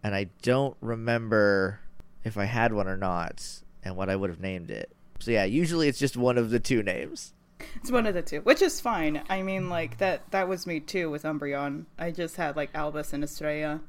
and 0.04 0.16
I 0.16 0.30
don't 0.42 0.78
remember 0.82 1.82
if 2.24 2.38
I 2.38 2.46
had 2.46 2.74
one 2.74 2.88
or 2.88 2.98
not, 2.98 3.46
and 3.84 3.96
what 3.96 4.10
I 4.10 4.16
would 4.16 4.30
have 4.30 4.40
named 4.40 4.72
it. 4.72 4.92
So 5.20 5.32
yeah, 5.32 5.44
usually 5.44 5.88
it's 5.88 6.00
just 6.00 6.18
one 6.18 6.38
of 6.38 6.50
the 6.50 6.60
two 6.60 6.84
names. 6.84 7.34
it's 7.75 7.92
one 7.92 8.06
of 8.06 8.14
the 8.14 8.22
two, 8.22 8.42
which 8.42 8.62
is 8.62 8.82
fine. 8.82 9.24
I 9.30 9.42
mean, 9.42 9.70
like 9.70 9.98
that 9.98 10.32
that 10.32 10.48
was 10.48 10.66
me 10.66 10.80
too 10.80 11.10
with 11.10 11.24
Umbreon. 11.24 11.86
I 12.00 12.12
just 12.12 12.38
had 12.38 12.56
like 12.56 12.70
Albus 12.74 13.12
and 13.14 13.24
Estrella 13.24 13.82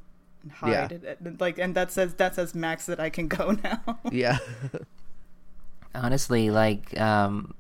and 0.46 0.52
Hyde, 0.52 1.18
and, 1.24 1.40
like, 1.40 1.58
and 1.58 1.74
that 1.74 1.90
says 1.90 2.14
that 2.14 2.34
says 2.34 2.54
max 2.54 2.86
that 2.86 3.00
I 3.00 3.10
can 3.10 3.28
go 3.38 3.52
now. 3.52 3.98
Yeah, 4.10 4.38
honestly 5.94 6.50
like 6.50 6.98
um 7.00 7.54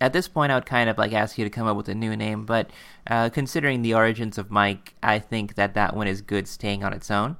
at 0.00 0.12
this 0.12 0.28
point 0.28 0.52
i 0.52 0.54
would 0.54 0.66
kind 0.66 0.88
of 0.88 0.96
like 0.98 1.12
ask 1.12 1.36
you 1.38 1.44
to 1.44 1.50
come 1.50 1.66
up 1.66 1.76
with 1.76 1.88
a 1.88 1.94
new 1.94 2.16
name 2.16 2.44
but 2.46 2.70
uh 3.08 3.28
considering 3.30 3.82
the 3.82 3.94
origins 3.94 4.38
of 4.38 4.50
mike 4.50 4.94
i 5.02 5.18
think 5.18 5.54
that 5.54 5.74
that 5.74 5.96
one 5.96 6.06
is 6.06 6.20
good 6.22 6.46
staying 6.46 6.84
on 6.84 6.92
its 6.92 7.10
own. 7.10 7.36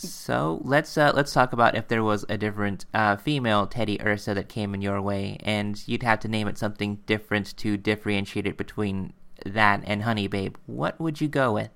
So 0.00 0.60
let's 0.62 0.96
uh 0.96 1.10
let's 1.12 1.32
talk 1.32 1.52
about 1.52 1.74
if 1.74 1.88
there 1.88 2.04
was 2.04 2.24
a 2.28 2.38
different 2.38 2.84
uh 2.94 3.16
female 3.16 3.66
teddiursa 3.66 4.32
that 4.36 4.48
came 4.48 4.72
in 4.72 4.80
your 4.80 5.02
way 5.02 5.38
and 5.40 5.82
you'd 5.88 6.04
have 6.04 6.20
to 6.20 6.28
name 6.28 6.46
it 6.46 6.56
something 6.56 7.00
different 7.06 7.56
to 7.56 7.76
differentiate 7.76 8.46
it 8.46 8.56
between 8.56 9.12
that 9.44 9.82
and 9.84 10.04
honey 10.04 10.28
babe. 10.28 10.54
What 10.66 11.00
would 11.00 11.20
you 11.20 11.26
go 11.26 11.54
with 11.54 11.70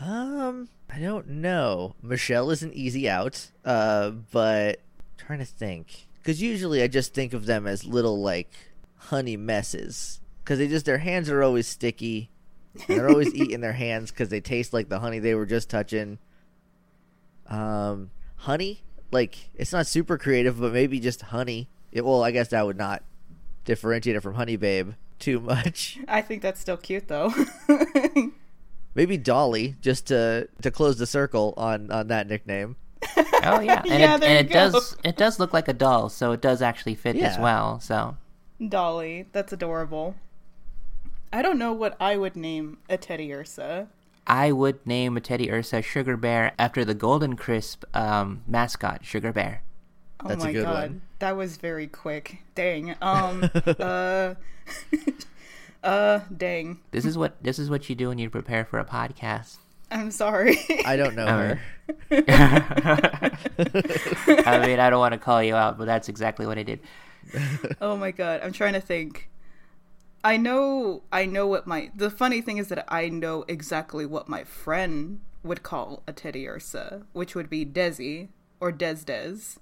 um, 0.00 0.68
I 0.90 0.98
don't 0.98 1.28
know. 1.28 1.94
Michelle 2.02 2.50
is 2.50 2.62
an 2.62 2.72
easy 2.72 3.08
out, 3.08 3.50
uh, 3.64 4.10
but 4.10 4.80
trying 5.16 5.38
to 5.38 5.44
think 5.44 6.06
because 6.18 6.42
usually 6.42 6.82
I 6.82 6.88
just 6.88 7.14
think 7.14 7.32
of 7.32 7.46
them 7.46 7.66
as 7.66 7.84
little 7.84 8.20
like 8.20 8.50
honey 8.96 9.36
messes 9.36 10.20
because 10.42 10.58
they 10.58 10.68
just 10.68 10.86
their 10.86 10.98
hands 10.98 11.28
are 11.30 11.42
always 11.42 11.66
sticky. 11.66 12.30
They're 12.86 13.08
always 13.08 13.34
eating 13.34 13.60
their 13.60 13.72
hands 13.72 14.10
because 14.10 14.28
they 14.28 14.40
taste 14.40 14.72
like 14.72 14.88
the 14.88 15.00
honey 15.00 15.18
they 15.18 15.34
were 15.34 15.46
just 15.46 15.70
touching. 15.70 16.18
Um, 17.46 18.10
honey, 18.36 18.82
like 19.10 19.50
it's 19.54 19.72
not 19.72 19.86
super 19.86 20.18
creative, 20.18 20.60
but 20.60 20.72
maybe 20.72 21.00
just 21.00 21.22
honey. 21.22 21.68
It, 21.90 22.04
well, 22.04 22.22
I 22.22 22.30
guess 22.30 22.48
that 22.48 22.64
would 22.66 22.78
not 22.78 23.02
differentiate 23.64 24.16
it 24.16 24.20
from 24.20 24.34
Honey 24.34 24.56
Babe 24.56 24.92
too 25.18 25.40
much. 25.40 25.98
I 26.08 26.22
think 26.22 26.42
that's 26.42 26.60
still 26.60 26.76
cute 26.76 27.08
though. 27.08 27.32
maybe 28.94 29.16
Dolly, 29.16 29.76
just 29.80 30.06
to 30.08 30.48
to 30.62 30.70
close 30.70 30.98
the 30.98 31.06
circle 31.06 31.54
on 31.56 31.90
on 31.90 32.08
that 32.08 32.28
nickname. 32.28 32.76
oh 33.44 33.58
yeah 33.60 33.82
and 33.84 33.86
Yeah, 34.00 34.14
it, 34.14 34.20
there 34.20 34.38
and 34.38 34.48
you 34.50 34.50
it 34.50 34.52
go. 34.52 34.70
does 34.72 34.96
it 35.04 35.16
does 35.16 35.40
look 35.40 35.52
like 35.52 35.66
a 35.66 35.72
doll 35.72 36.08
so 36.08 36.30
it 36.30 36.40
does 36.40 36.62
actually 36.62 36.94
fit 36.94 37.16
as 37.16 37.36
well 37.36 37.80
so 37.80 38.16
Dolly, 38.68 39.26
that's 39.32 39.52
adorable. 39.52 40.14
I 41.32 41.42
don't 41.42 41.58
know 41.58 41.72
what 41.72 41.96
I 41.98 42.16
would 42.16 42.36
name 42.36 42.78
a 42.88 42.96
Teddiursa. 42.96 43.88
I 44.24 44.52
would 44.52 44.86
name 44.86 45.16
a 45.16 45.20
Teddiursa 45.20 45.82
Sugar 45.82 46.16
Bear 46.16 46.52
after 46.60 46.84
the 46.84 46.94
Golden 46.94 47.34
Crisp 47.34 47.84
um, 47.92 48.42
mascot, 48.46 49.04
Sugar 49.04 49.32
Bear. 49.32 49.62
Oh 50.24 50.28
That's 50.28 50.44
a 50.44 50.46
my 50.46 50.52
good 50.52 50.64
god, 50.64 50.74
one. 50.90 51.02
that 51.18 51.36
was 51.36 51.56
very 51.56 51.88
quick. 51.88 52.38
Dang. 52.54 52.94
Um. 53.02 53.50
uh. 53.66 54.34
uh. 55.82 56.20
Dang. 56.36 56.80
This 56.90 57.04
is 57.04 57.16
what 57.18 57.42
this 57.42 57.58
is 57.58 57.70
what 57.70 57.88
you 57.88 57.94
do 57.94 58.08
when 58.08 58.18
you 58.18 58.30
prepare 58.30 58.64
for 58.64 58.78
a 58.78 58.84
podcast. 58.84 59.58
I'm 59.90 60.10
sorry. 60.10 60.58
I 60.86 60.96
don't 60.96 61.14
know 61.14 61.26
her. 61.26 61.60
I 64.46 64.66
mean, 64.66 64.80
I 64.80 64.88
don't 64.88 65.00
want 65.00 65.12
to 65.12 65.18
call 65.18 65.42
you 65.42 65.54
out, 65.54 65.76
but 65.76 65.84
that's 65.84 66.08
exactly 66.08 66.46
what 66.46 66.58
I 66.58 66.62
did. 66.62 66.80
oh 67.80 67.96
my 67.96 68.10
god, 68.10 68.40
I'm 68.42 68.52
trying 68.52 68.72
to 68.72 68.80
think. 68.80 69.28
I 70.24 70.36
know. 70.36 71.02
I 71.12 71.26
know 71.26 71.46
what 71.46 71.66
my. 71.66 71.90
The 71.94 72.10
funny 72.10 72.40
thing 72.40 72.58
is 72.58 72.68
that 72.68 72.84
I 72.88 73.08
know 73.08 73.44
exactly 73.48 74.06
what 74.06 74.28
my 74.28 74.44
friend 74.44 75.20
would 75.42 75.62
call 75.62 76.02
a 76.06 76.12
Teddiursa, 76.12 77.04
which 77.12 77.34
would 77.34 77.50
be 77.50 77.66
Desi 77.66 78.28
or 78.60 78.72
Des 78.72 79.04
Des. 79.04 79.58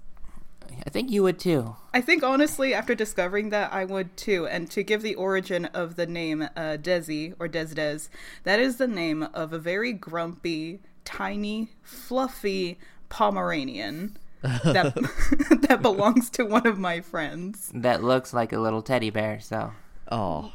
I 0.85 0.89
think 0.89 1.11
you 1.11 1.23
would 1.23 1.39
too. 1.39 1.75
I 1.93 2.01
think 2.01 2.23
honestly, 2.23 2.73
after 2.73 2.95
discovering 2.95 3.49
that, 3.49 3.71
I 3.71 3.85
would 3.85 4.15
too. 4.17 4.47
And 4.47 4.69
to 4.71 4.83
give 4.83 5.01
the 5.01 5.15
origin 5.15 5.65
of 5.67 5.95
the 5.95 6.07
name 6.07 6.41
uh, 6.41 6.77
Desi 6.81 7.33
or 7.39 7.47
Des 7.47 7.73
Des, 7.75 7.99
that 8.43 8.59
is 8.59 8.77
the 8.77 8.87
name 8.87 9.23
of 9.33 9.53
a 9.53 9.59
very 9.59 9.93
grumpy, 9.93 10.79
tiny, 11.05 11.69
fluffy 11.83 12.79
Pomeranian 13.09 14.17
that 14.41 14.95
that 15.67 15.81
belongs 15.81 16.29
to 16.31 16.43
one 16.43 16.65
of 16.65 16.79
my 16.79 17.01
friends. 17.01 17.71
That 17.75 18.03
looks 18.03 18.33
like 18.33 18.53
a 18.53 18.59
little 18.59 18.81
teddy 18.81 19.09
bear. 19.09 19.39
So 19.39 19.71
Oh, 20.11 20.51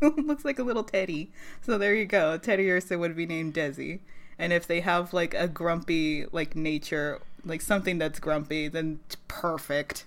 looks 0.00 0.44
like 0.44 0.58
a 0.58 0.62
little 0.62 0.84
teddy. 0.84 1.32
So 1.60 1.76
there 1.76 1.94
you 1.94 2.06
go. 2.06 2.38
Teddiursa 2.38 2.98
would 2.98 3.16
be 3.16 3.26
named 3.26 3.54
Desi. 3.54 4.00
And 4.38 4.52
if 4.52 4.66
they 4.66 4.80
have 4.80 5.12
like 5.12 5.34
a 5.34 5.48
grumpy 5.48 6.24
like 6.30 6.54
nature, 6.54 7.20
like 7.44 7.60
something 7.60 7.98
that's 7.98 8.18
grumpy, 8.18 8.68
then 8.68 9.00
it's 9.06 9.16
perfect. 9.28 10.04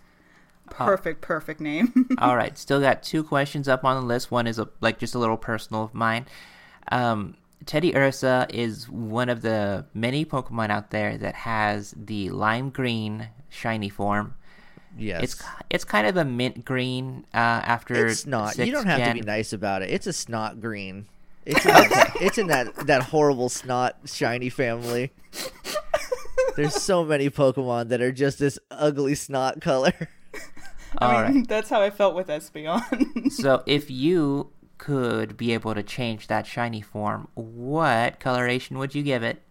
Perfect, 0.69 1.21
perfect 1.21 1.59
name. 1.59 2.07
All 2.17 2.35
right, 2.35 2.57
still 2.57 2.79
got 2.79 3.03
two 3.03 3.23
questions 3.23 3.67
up 3.67 3.83
on 3.83 3.95
the 3.95 4.07
list. 4.07 4.31
One 4.31 4.47
is 4.47 4.59
a, 4.59 4.69
like 4.81 4.97
just 4.97 5.13
a 5.13 5.19
little 5.19 5.37
personal 5.37 5.83
of 5.83 5.93
mine. 5.93 6.25
Um, 6.91 7.35
Teddiursa 7.65 8.49
is 8.53 8.89
one 8.89 9.29
of 9.29 9.41
the 9.41 9.85
many 9.93 10.25
Pokemon 10.25 10.69
out 10.69 10.91
there 10.91 11.17
that 11.17 11.35
has 11.35 11.93
the 11.97 12.29
lime 12.29 12.69
green 12.69 13.29
shiny 13.49 13.89
form. 13.89 14.35
Yes. 14.97 15.23
It's 15.23 15.43
it's 15.69 15.83
kind 15.83 16.07
of 16.07 16.17
a 16.17 16.25
mint 16.25 16.65
green 16.65 17.25
uh, 17.33 17.37
after. 17.37 18.07
It's 18.07 18.25
not. 18.25 18.57
You 18.57 18.71
don't 18.71 18.85
have 18.85 19.07
to 19.07 19.13
be 19.13 19.21
nice 19.25 19.53
about 19.53 19.81
it. 19.81 19.89
It's 19.89 20.07
a 20.07 20.13
snot 20.13 20.61
green. 20.61 21.07
It's 21.45 21.65
in, 21.65 21.71
that, 21.71 22.17
it's 22.21 22.37
in 22.37 22.47
that 22.47 22.75
that 22.87 23.03
horrible 23.03 23.49
snot 23.49 23.97
shiny 24.05 24.49
family. 24.49 25.11
There's 26.55 26.75
so 26.81 27.03
many 27.03 27.29
Pokemon 27.29 27.89
that 27.89 28.01
are 28.01 28.11
just 28.11 28.39
this 28.39 28.59
ugly 28.71 29.15
snot 29.15 29.61
color. 29.61 29.93
All 30.97 31.09
I 31.11 31.21
right. 31.23 31.47
that's 31.47 31.69
how 31.69 31.81
I 31.81 31.89
felt 31.89 32.15
with 32.15 32.27
Espeon. 32.27 32.81
So 33.31 33.63
if 33.65 33.89
you 33.89 34.51
could 34.77 35.37
be 35.37 35.53
able 35.53 35.73
to 35.73 35.83
change 35.83 36.27
that 36.27 36.45
shiny 36.45 36.81
form, 36.81 37.27
what 37.35 38.19
coloration 38.19 38.77
would 38.77 38.93
you 38.93 39.01
give 39.03 39.23
it? 39.23 39.41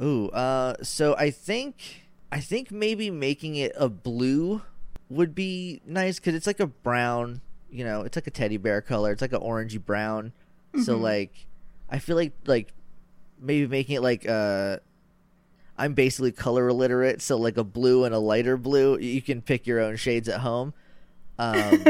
Ooh, 0.00 0.28
uh, 0.30 0.76
so 0.82 1.14
I 1.16 1.30
think 1.30 2.04
I 2.32 2.40
think 2.40 2.70
maybe 2.70 3.10
making 3.10 3.56
it 3.56 3.72
a 3.76 3.88
blue 3.88 4.62
would 5.08 5.34
be 5.34 5.80
nice 5.86 6.18
because 6.18 6.34
it's 6.34 6.46
like 6.46 6.60
a 6.60 6.66
brown. 6.66 7.40
You 7.70 7.84
know, 7.84 8.02
it's 8.02 8.16
like 8.16 8.26
a 8.26 8.30
teddy 8.30 8.56
bear 8.56 8.80
color. 8.80 9.12
It's 9.12 9.20
like 9.22 9.32
an 9.32 9.40
orangey 9.40 9.84
brown. 9.84 10.32
So 10.84 10.96
like, 10.98 11.46
I 11.88 11.98
feel 11.98 12.16
like 12.16 12.32
like 12.46 12.72
maybe 13.40 13.66
making 13.66 13.96
it 13.96 14.02
like 14.02 14.28
uh, 14.28 14.78
I'm 15.78 15.94
basically 15.94 16.32
color 16.32 16.68
illiterate. 16.68 17.22
So 17.22 17.36
like 17.36 17.56
a 17.56 17.64
blue 17.64 18.04
and 18.04 18.14
a 18.14 18.18
lighter 18.18 18.56
blue. 18.56 18.98
You 18.98 19.22
can 19.22 19.42
pick 19.42 19.66
your 19.66 19.80
own 19.80 19.96
shades 19.96 20.28
at 20.28 20.40
home. 20.40 20.74
Um, 21.38 21.84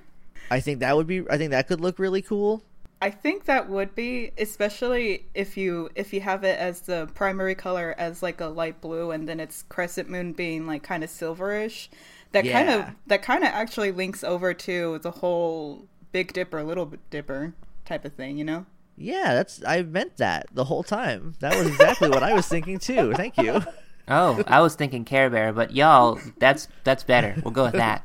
I 0.50 0.60
think 0.60 0.80
that 0.80 0.96
would 0.96 1.06
be. 1.06 1.24
I 1.30 1.38
think 1.38 1.50
that 1.50 1.66
could 1.66 1.80
look 1.80 1.98
really 1.98 2.22
cool. 2.22 2.62
I 3.00 3.10
think 3.10 3.46
that 3.46 3.68
would 3.68 3.96
be, 3.96 4.30
especially 4.38 5.26
if 5.34 5.56
you 5.56 5.90
if 5.96 6.12
you 6.12 6.20
have 6.20 6.44
it 6.44 6.58
as 6.58 6.82
the 6.82 7.10
primary 7.14 7.56
color 7.56 7.94
as 7.98 8.22
like 8.22 8.40
a 8.40 8.46
light 8.46 8.80
blue, 8.80 9.10
and 9.10 9.28
then 9.28 9.40
it's 9.40 9.64
crescent 9.64 10.08
moon 10.08 10.32
being 10.32 10.66
like 10.66 10.82
kind 10.82 11.02
of 11.02 11.10
silverish. 11.10 11.88
That 12.30 12.46
kind 12.46 12.70
of 12.70 12.90
that 13.08 13.22
kind 13.22 13.42
of 13.42 13.50
actually 13.50 13.90
links 13.90 14.22
over 14.22 14.54
to 14.54 14.98
the 15.00 15.10
whole 15.10 15.86
Big 16.12 16.32
Dipper, 16.32 16.62
Little 16.62 16.92
Dipper 17.10 17.54
type 17.84 18.04
of 18.04 18.12
thing, 18.12 18.36
you 18.36 18.44
know? 18.44 18.66
Yeah, 19.02 19.34
that's 19.34 19.62
I 19.66 19.82
meant 19.82 20.16
that 20.18 20.46
the 20.52 20.64
whole 20.64 20.82
time. 20.82 21.34
That 21.40 21.56
was 21.56 21.66
exactly 21.66 22.08
what 22.08 22.22
I 22.22 22.34
was 22.34 22.46
thinking 22.46 22.78
too. 22.78 23.12
Thank 23.14 23.36
you. 23.36 23.62
Oh, 24.08 24.42
I 24.48 24.60
was 24.60 24.74
thinking 24.74 25.04
Care 25.04 25.30
Bear, 25.30 25.52
but 25.52 25.76
y'all, 25.76 26.18
that's 26.38 26.66
that's 26.82 27.04
better. 27.04 27.40
We'll 27.44 27.52
go 27.52 27.66
with 27.66 27.74
that. 27.74 28.04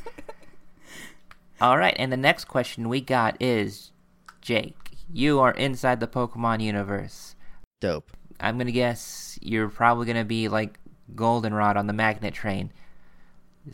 All 1.60 1.76
right, 1.76 1.94
and 1.98 2.10
the 2.10 2.16
next 2.16 2.46
question 2.46 2.88
we 2.88 3.02
got 3.02 3.36
is 3.40 3.92
Jake. 4.40 4.74
You 5.12 5.40
are 5.40 5.52
inside 5.52 6.00
the 6.00 6.06
Pokemon 6.06 6.62
universe. 6.62 7.36
Dope. 7.80 8.10
I'm 8.40 8.56
gonna 8.56 8.72
guess 8.72 9.38
you're 9.42 9.68
probably 9.68 10.06
gonna 10.06 10.24
be 10.24 10.48
like 10.48 10.78
Goldenrod 11.14 11.76
on 11.76 11.86
the 11.86 11.92
magnet 11.92 12.32
train. 12.32 12.72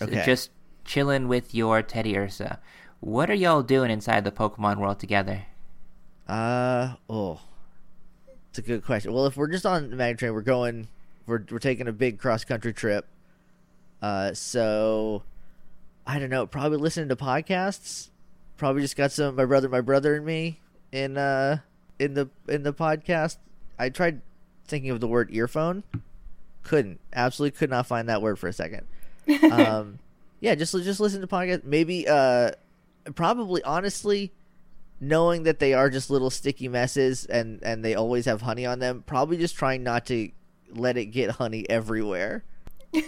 So 0.00 0.06
Okay. 0.06 0.24
Just 0.26 0.50
chilling 0.84 1.28
with 1.28 1.54
your 1.54 1.82
Teddiursa. 1.82 2.58
What 2.98 3.30
are 3.30 3.34
y'all 3.34 3.62
doing 3.62 3.90
inside 3.90 4.24
the 4.24 4.32
Pokemon 4.32 4.78
world 4.78 4.98
together? 4.98 5.46
Uh 6.28 6.94
oh, 7.08 7.40
it's 8.48 8.58
a 8.58 8.62
good 8.62 8.84
question. 8.84 9.12
Well, 9.12 9.26
if 9.26 9.36
we're 9.36 9.48
just 9.48 9.66
on 9.66 9.90
the 9.90 9.96
Magnet 9.96 10.18
Train, 10.18 10.32
we're 10.32 10.40
going, 10.42 10.88
we're 11.26 11.44
we're 11.50 11.58
taking 11.58 11.88
a 11.88 11.92
big 11.92 12.18
cross 12.18 12.44
country 12.44 12.72
trip. 12.72 13.06
Uh, 14.00 14.32
so 14.32 15.22
I 16.06 16.18
don't 16.18 16.30
know. 16.30 16.46
Probably 16.46 16.78
listening 16.78 17.08
to 17.10 17.16
podcasts. 17.16 18.08
Probably 18.56 18.82
just 18.82 18.96
got 18.96 19.12
some 19.12 19.36
my 19.36 19.44
brother, 19.44 19.68
my 19.68 19.80
brother 19.80 20.14
and 20.14 20.24
me 20.24 20.60
in 20.92 21.18
uh 21.18 21.58
in 21.98 22.14
the 22.14 22.28
in 22.48 22.62
the 22.62 22.72
podcast. 22.72 23.36
I 23.78 23.88
tried 23.88 24.22
thinking 24.66 24.90
of 24.90 25.00
the 25.00 25.08
word 25.08 25.28
earphone. 25.32 25.82
Couldn't 26.62 27.00
absolutely 27.12 27.58
could 27.58 27.70
not 27.70 27.86
find 27.86 28.08
that 28.08 28.22
word 28.22 28.38
for 28.38 28.48
a 28.48 28.52
second. 28.52 28.86
um, 29.50 29.98
yeah, 30.40 30.54
just 30.54 30.72
just 30.72 31.00
listen 31.00 31.20
to 31.20 31.26
podcast. 31.26 31.64
Maybe 31.64 32.08
uh, 32.08 32.52
probably 33.14 33.62
honestly 33.62 34.32
knowing 35.08 35.42
that 35.44 35.58
they 35.58 35.74
are 35.74 35.90
just 35.90 36.10
little 36.10 36.30
sticky 36.30 36.68
messes 36.68 37.24
and 37.26 37.60
and 37.62 37.84
they 37.84 37.94
always 37.94 38.24
have 38.26 38.42
honey 38.42 38.64
on 38.66 38.78
them 38.78 39.02
probably 39.06 39.36
just 39.36 39.54
trying 39.56 39.82
not 39.82 40.06
to 40.06 40.30
let 40.70 40.96
it 40.96 41.06
get 41.06 41.30
honey 41.32 41.68
everywhere 41.70 42.44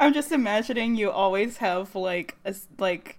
I'm 0.00 0.12
just 0.12 0.32
imagining 0.32 0.94
you 0.96 1.10
always 1.10 1.58
have 1.58 1.94
like 1.94 2.36
a 2.44 2.48
s- 2.48 2.66
like 2.78 3.18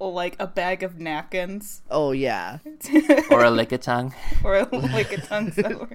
like 0.00 0.36
a 0.38 0.46
bag 0.46 0.82
of 0.82 0.98
napkins 0.98 1.82
oh 1.90 2.12
yeah 2.12 2.58
Or 3.30 3.44
a 3.44 3.50
Lickitung? 3.50 4.12
or 4.42 4.64
like 4.64 5.12
a 5.12 5.20
tongue 5.20 5.52
sour. 5.52 5.88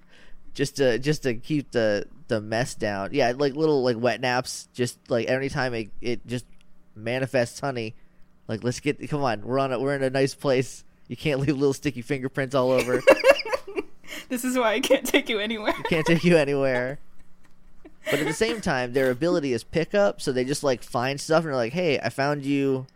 just 0.54 0.76
to 0.76 0.98
just 0.98 1.22
to 1.24 1.34
keep 1.34 1.70
the 1.72 2.06
the 2.28 2.40
mess 2.40 2.74
down 2.74 3.10
yeah 3.12 3.32
like 3.36 3.54
little 3.54 3.82
like 3.82 3.96
wet 3.98 4.20
naps 4.20 4.68
just 4.72 4.98
like 5.10 5.28
anytime 5.28 5.74
it, 5.74 5.90
it 6.00 6.26
just 6.26 6.46
manifests 6.94 7.60
honey 7.60 7.94
like 8.52 8.64
let's 8.64 8.80
get 8.80 9.08
come 9.08 9.22
on 9.22 9.42
we're 9.42 9.58
on 9.58 9.72
a, 9.72 9.80
we're 9.80 9.94
in 9.94 10.02
a 10.02 10.10
nice 10.10 10.34
place 10.34 10.84
you 11.08 11.16
can't 11.16 11.40
leave 11.40 11.56
little 11.56 11.74
sticky 11.74 12.02
fingerprints 12.02 12.54
all 12.54 12.70
over 12.70 13.02
This 14.28 14.44
is 14.44 14.56
why 14.56 14.72
I 14.72 14.80
can't 14.80 15.06
take 15.06 15.28
you 15.28 15.38
anywhere. 15.38 15.74
can't 15.90 16.06
take 16.06 16.24
you 16.24 16.36
anywhere. 16.36 16.98
But 18.10 18.20
at 18.20 18.26
the 18.26 18.32
same 18.32 18.60
time, 18.60 18.92
their 18.92 19.10
ability 19.10 19.52
is 19.52 19.62
pickup, 19.62 20.20
so 20.20 20.32
they 20.32 20.44
just 20.44 20.64
like 20.64 20.82
find 20.82 21.20
stuff 21.20 21.44
and 21.44 21.48
they're 21.48 21.56
like, 21.56 21.72
"Hey, 21.72 21.98
I 21.98 22.08
found 22.08 22.42
you 22.44 22.86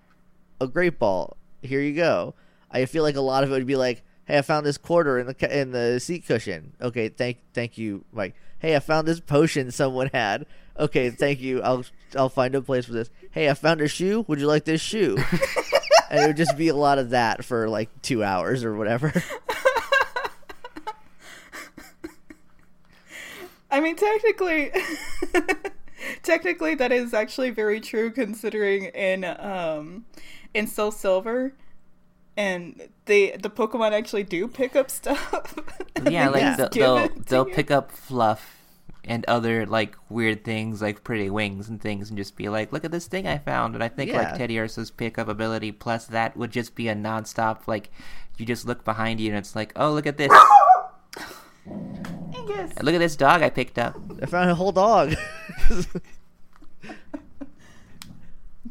a 0.61 0.67
great 0.67 0.99
ball. 0.99 1.37
Here 1.63 1.81
you 1.81 1.95
go." 1.95 2.35
I 2.71 2.87
feel 2.87 3.03
like 3.03 3.17
a 3.17 3.21
lot 3.21 3.45
of 3.45 3.51
it 3.51 3.53
would 3.53 3.67
be 3.67 3.77
like, 3.77 4.03
"Hey, 4.25 4.39
I 4.39 4.43
found 4.43 4.67
this 4.67 4.79
quarter 4.79 5.19
in 5.19 5.27
the 5.27 5.61
in 5.61 5.73
the 5.73 6.01
seat 6.01 6.27
cushion. 6.27 6.73
Okay, 6.81 7.09
thank 7.09 7.39
thank 7.53 7.79
you, 7.79 8.05
Mike. 8.13 8.35
Hey, 8.59 8.75
I 8.75 8.81
found 8.81 9.07
this 9.07 9.21
potion 9.21 9.71
someone 9.71 10.11
had. 10.13 10.47
Okay, 10.79 11.11
thank 11.11 11.41
you. 11.41 11.63
I'll 11.63 11.85
I'll 12.17 12.29
find 12.29 12.55
a 12.55 12.63
place 12.63 12.87
for 12.87 12.93
this. 12.93 13.11
Hey, 13.31 13.49
I 13.49 13.55
found 13.55 13.81
a 13.81 13.89
shoe. 13.89 14.25
Would 14.29 14.41
you 14.41 14.47
like 14.47 14.65
this 14.65 14.81
shoe?" 14.81 15.17
and 16.11 16.21
it 16.21 16.27
would 16.27 16.37
just 16.37 16.57
be 16.57 16.69
a 16.69 16.77
lot 16.77 16.99
of 16.99 17.11
that 17.11 17.45
for 17.45 17.69
like 17.69 17.91
two 18.03 18.25
hours 18.25 18.65
or 18.65 18.75
whatever. 18.75 19.13
I 23.71 23.81
mean, 23.81 23.97
technically, 23.97 24.71
technically 26.23 26.77
that 26.77 26.93
is 26.93 27.13
actually 27.13 27.51
very 27.51 27.81
true 27.81 28.11
considering 28.11 28.85
in 28.87 29.25
um 29.25 30.05
in 30.55 30.67
Soul 30.67 30.93
Silver 30.93 31.53
and 32.37 32.89
they 33.07 33.33
the 33.33 33.51
Pokemon 33.51 33.93
actually 33.93 34.23
do 34.23 34.47
pick 34.49 34.77
up 34.77 34.91
stuff. 34.91 35.55
Yeah, 36.09 36.29
like 36.29 36.43
just 36.43 36.73
they'll 36.73 36.97
they'll, 36.97 37.09
they'll 37.27 37.45
pick 37.45 37.71
up 37.71 37.91
fluff 37.91 38.56
and 39.05 39.25
other 39.27 39.67
like 39.67 39.97
weird 40.09 40.45
things 40.45 40.83
like 40.83 41.05
pretty 41.05 41.31
wings 41.31 41.69
and 41.69 41.81
things 41.81 42.09
and 42.09 42.19
just 42.19 42.37
be 42.37 42.49
like, 42.49 42.73
look 42.73 42.85
at 42.85 42.91
this 42.91 43.07
thing 43.07 43.27
I 43.27 43.39
found. 43.39 43.75
And 43.75 43.85
I 43.85 43.89
think 43.89 44.13
like 44.13 44.35
Teddiursa's 44.35 44.91
pickup 44.91 45.29
ability 45.29 45.73
plus 45.73 46.07
that 46.07 46.37
would 46.37 46.51
just 46.51 46.75
be 46.75 46.89
a 46.89 46.95
nonstop 46.95 47.67
like 47.67 47.91
you 48.37 48.45
just 48.45 48.67
look 48.67 48.85
behind 48.85 49.21
you 49.21 49.29
and 49.29 49.39
it's 49.39 49.55
like, 49.55 49.73
oh 49.77 49.93
look 49.93 50.07
at 50.07 50.19
this, 50.19 50.33
Angus. 51.67 52.83
look 52.83 52.95
at 52.95 52.99
this 52.99 53.17
dog 53.17 53.43
I 53.43 53.51
picked 53.51 53.79
up. 53.79 53.97
I 54.21 54.27
found 54.27 54.51
a 54.51 54.55
whole 54.55 54.73
dog. 54.73 55.15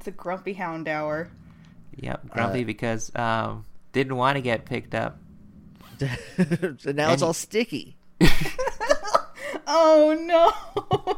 It's 0.06 0.08
a 0.08 0.12
grumpy 0.12 0.54
Houndour. 0.54 1.30
Yep, 1.96 2.30
grumpy 2.30 2.62
Uh, 2.62 2.66
because 2.66 3.12
um 3.16 3.66
didn't 3.92 4.18
want 4.18 4.36
to 4.36 4.42
get 4.42 4.66
picked 4.66 4.94
up. 4.94 5.18
so 6.78 6.92
now 6.92 7.12
it's 7.12 7.24
all 7.24 7.34
sticky. 7.34 7.96
Oh 9.68 10.16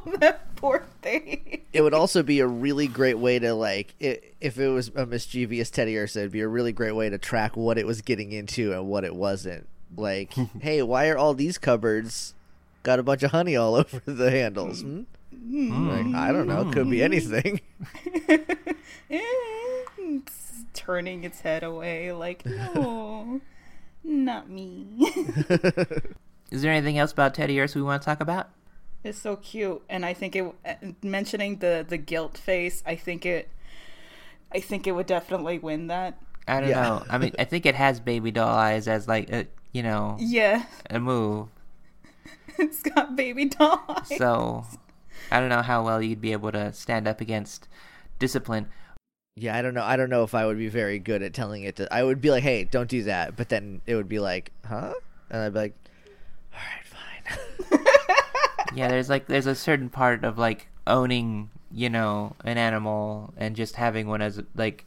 no, 0.06 0.13
that 0.19 0.56
poor 0.56 0.86
thing. 1.02 1.62
It 1.73 1.82
would 1.82 1.93
also 1.93 2.23
be 2.23 2.39
a 2.39 2.47
really 2.47 2.88
great 2.88 3.17
way 3.17 3.39
to 3.39 3.54
like, 3.54 3.93
i 4.02 4.19
if 4.39 4.58
it 4.58 4.69
was 4.69 4.89
a 4.95 5.06
mischievous 5.06 5.69
teddiursa, 5.69 6.17
it'd 6.17 6.32
be 6.32 6.41
a 6.41 6.47
really 6.47 6.71
great 6.71 6.93
way 6.93 7.10
to 7.10 7.17
track 7.17 7.58
what 7.58 7.78
it 7.78 7.86
was 7.86 8.02
getting 8.02 8.32
into 8.32 8.73
and 8.73 8.88
what 8.88 9.04
it 9.04 9.15
wasn't. 9.15 9.67
Like, 9.95 10.34
hey, 10.62 10.82
why 10.82 11.10
are 11.10 11.17
all 11.17 11.34
these 11.34 11.58
cupboards 11.58 12.34
got 12.84 13.00
a 13.00 13.04
bunch 13.04 13.23
of 13.23 13.32
honey 13.32 13.56
all 13.56 13.76
over 13.76 14.02
the 14.06 14.32
handles? 14.32 14.82
Hmm? 14.82 15.04
Like, 15.89 16.15
I 16.15 16.32
don't 16.32 16.47
know. 16.47 16.69
It 16.69 16.73
could 16.73 16.89
be 16.89 17.02
anything. 17.04 17.62
it's 19.10 20.63
turning 20.73 21.23
its 21.23 21.41
head 21.41 21.63
away 21.63 22.12
like 22.12 22.45
no, 22.45 23.41
not 24.04 24.50
me. 24.50 25.12
Is 26.51 26.62
there 26.62 26.71
anything 26.71 26.97
else 26.97 27.12
about 27.12 27.33
Teddiursa 27.33 27.75
we 27.75 27.81
want 27.81 28.01
to 28.01 28.05
talk 28.05 28.21
about? 28.21 28.49
It's 29.03 29.17
so 29.19 29.36
cute, 29.38 29.81
and 29.89 30.05
I 30.05 30.13
think 30.13 30.36
it 30.36 30.43
uh, 30.65 30.73
mentioning 31.01 31.57
the 31.57 31.86
the 31.88 31.97
guilt 31.97 32.38
face. 32.38 32.83
I 32.86 32.95
think 32.95 33.25
it, 33.25 33.49
I 34.53 34.60
think 34.60 34.88
it 34.88 34.93
would 34.93 35.05
definitely 35.05 35.60
win 35.60 35.88
that 35.88 36.17
I 36.47 36.60
don't 36.60 36.69
Yeah. 36.69 36.81
know. 36.83 37.03
I 37.10 37.17
mean, 37.17 37.33
I 37.38 37.43
think 37.45 37.65
it 37.65 37.75
has 37.75 37.99
baby 37.99 38.31
doll 38.31 38.49
eyes 38.55 38.88
as 38.88 39.07
like 39.07 39.29
a 39.29 39.47
you 39.71 39.83
know 39.83 40.17
Yeah, 40.19 40.65
a 40.89 40.99
move. 40.99 41.49
it's 42.57 42.81
got 42.81 43.15
baby 43.15 43.45
doll 43.45 43.83
eyes. 43.89 44.17
So 44.17 44.65
I 45.31 45.39
don't 45.39 45.49
know 45.49 45.62
how 45.62 45.83
well 45.86 46.01
you'd 46.01 46.21
be 46.21 46.31
able 46.31 46.51
to 46.53 46.73
stand 46.73 47.07
up 47.07 47.21
against 47.21 47.67
discipline. 48.19 48.67
Yeah, 49.36 49.55
I 49.55 49.62
don't 49.62 49.75
know. 49.75 49.83
I 49.83 49.95
don't 49.97 50.10
know 50.10 50.23
if 50.23 50.33
I 50.33 50.45
would 50.45 50.57
be 50.57 50.67
very 50.69 50.97
good 50.97 51.21
at 51.21 51.33
telling 51.33 51.63
it 51.63 51.75
to. 51.75 51.93
I 51.93 52.03
would 52.03 52.19
be 52.21 52.31
like, 52.31 52.43
"Hey, 52.43 52.63
don't 52.63 52.89
do 52.89 53.03
that," 53.03 53.36
but 53.36 53.49
then 53.49 53.81
it 53.86 53.95
would 53.95 54.10
be 54.10 54.19
like, 54.19 54.51
"Huh?" 54.65 54.95
And 55.29 55.41
I'd 55.43 55.53
be 55.53 55.60
like, 55.60 55.75
"All 55.75 55.75
right, 55.75 55.75
fine." 55.75 55.87
Yeah, 58.75 58.89
there's 58.89 59.09
like 59.09 59.27
there's 59.27 59.47
a 59.47 59.55
certain 59.55 59.89
part 59.89 60.23
of 60.23 60.37
like 60.37 60.67
owning, 60.85 61.49
you 61.71 61.89
know, 61.89 62.35
an 62.43 62.57
animal 62.57 63.33
and 63.37 63.55
just 63.55 63.75
having 63.75 64.07
one 64.07 64.21
as 64.21 64.41
like 64.55 64.85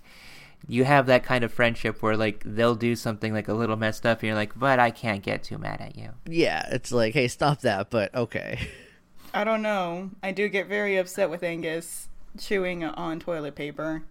you 0.68 0.85
have 0.85 1.07
that 1.07 1.24
kind 1.24 1.42
of 1.42 1.53
friendship 1.53 2.03
where 2.03 2.16
like 2.16 2.42
they'll 2.44 2.74
do 2.76 2.94
something 2.94 3.33
like 3.33 3.48
a 3.48 3.55
little 3.55 3.76
messed 3.76 4.07
up 4.07 4.20
and 4.20 4.29
you're 4.29 4.37
like, 4.37 4.57
"But 4.57 4.79
I 4.79 4.90
can't 4.90 5.22
get 5.22 5.42
too 5.42 5.59
mad 5.59 5.81
at 5.81 5.96
you." 5.96 6.11
yeah, 6.26 6.68
it's 6.70 6.92
like, 6.92 7.14
"Hey, 7.14 7.26
stop 7.26 7.62
that!" 7.62 7.90
But 7.90 8.14
okay. 8.14 8.68
I 9.35 9.44
don't 9.44 9.62
know. 9.62 10.11
I 10.22 10.33
do 10.33 10.48
get 10.48 10.66
very 10.68 10.96
upset 10.96 11.31
with 11.31 11.42
Angus 11.42 12.09
chewing 12.38 12.85
on 12.85 13.18
toilet 13.18 13.55
paper. 13.55 14.03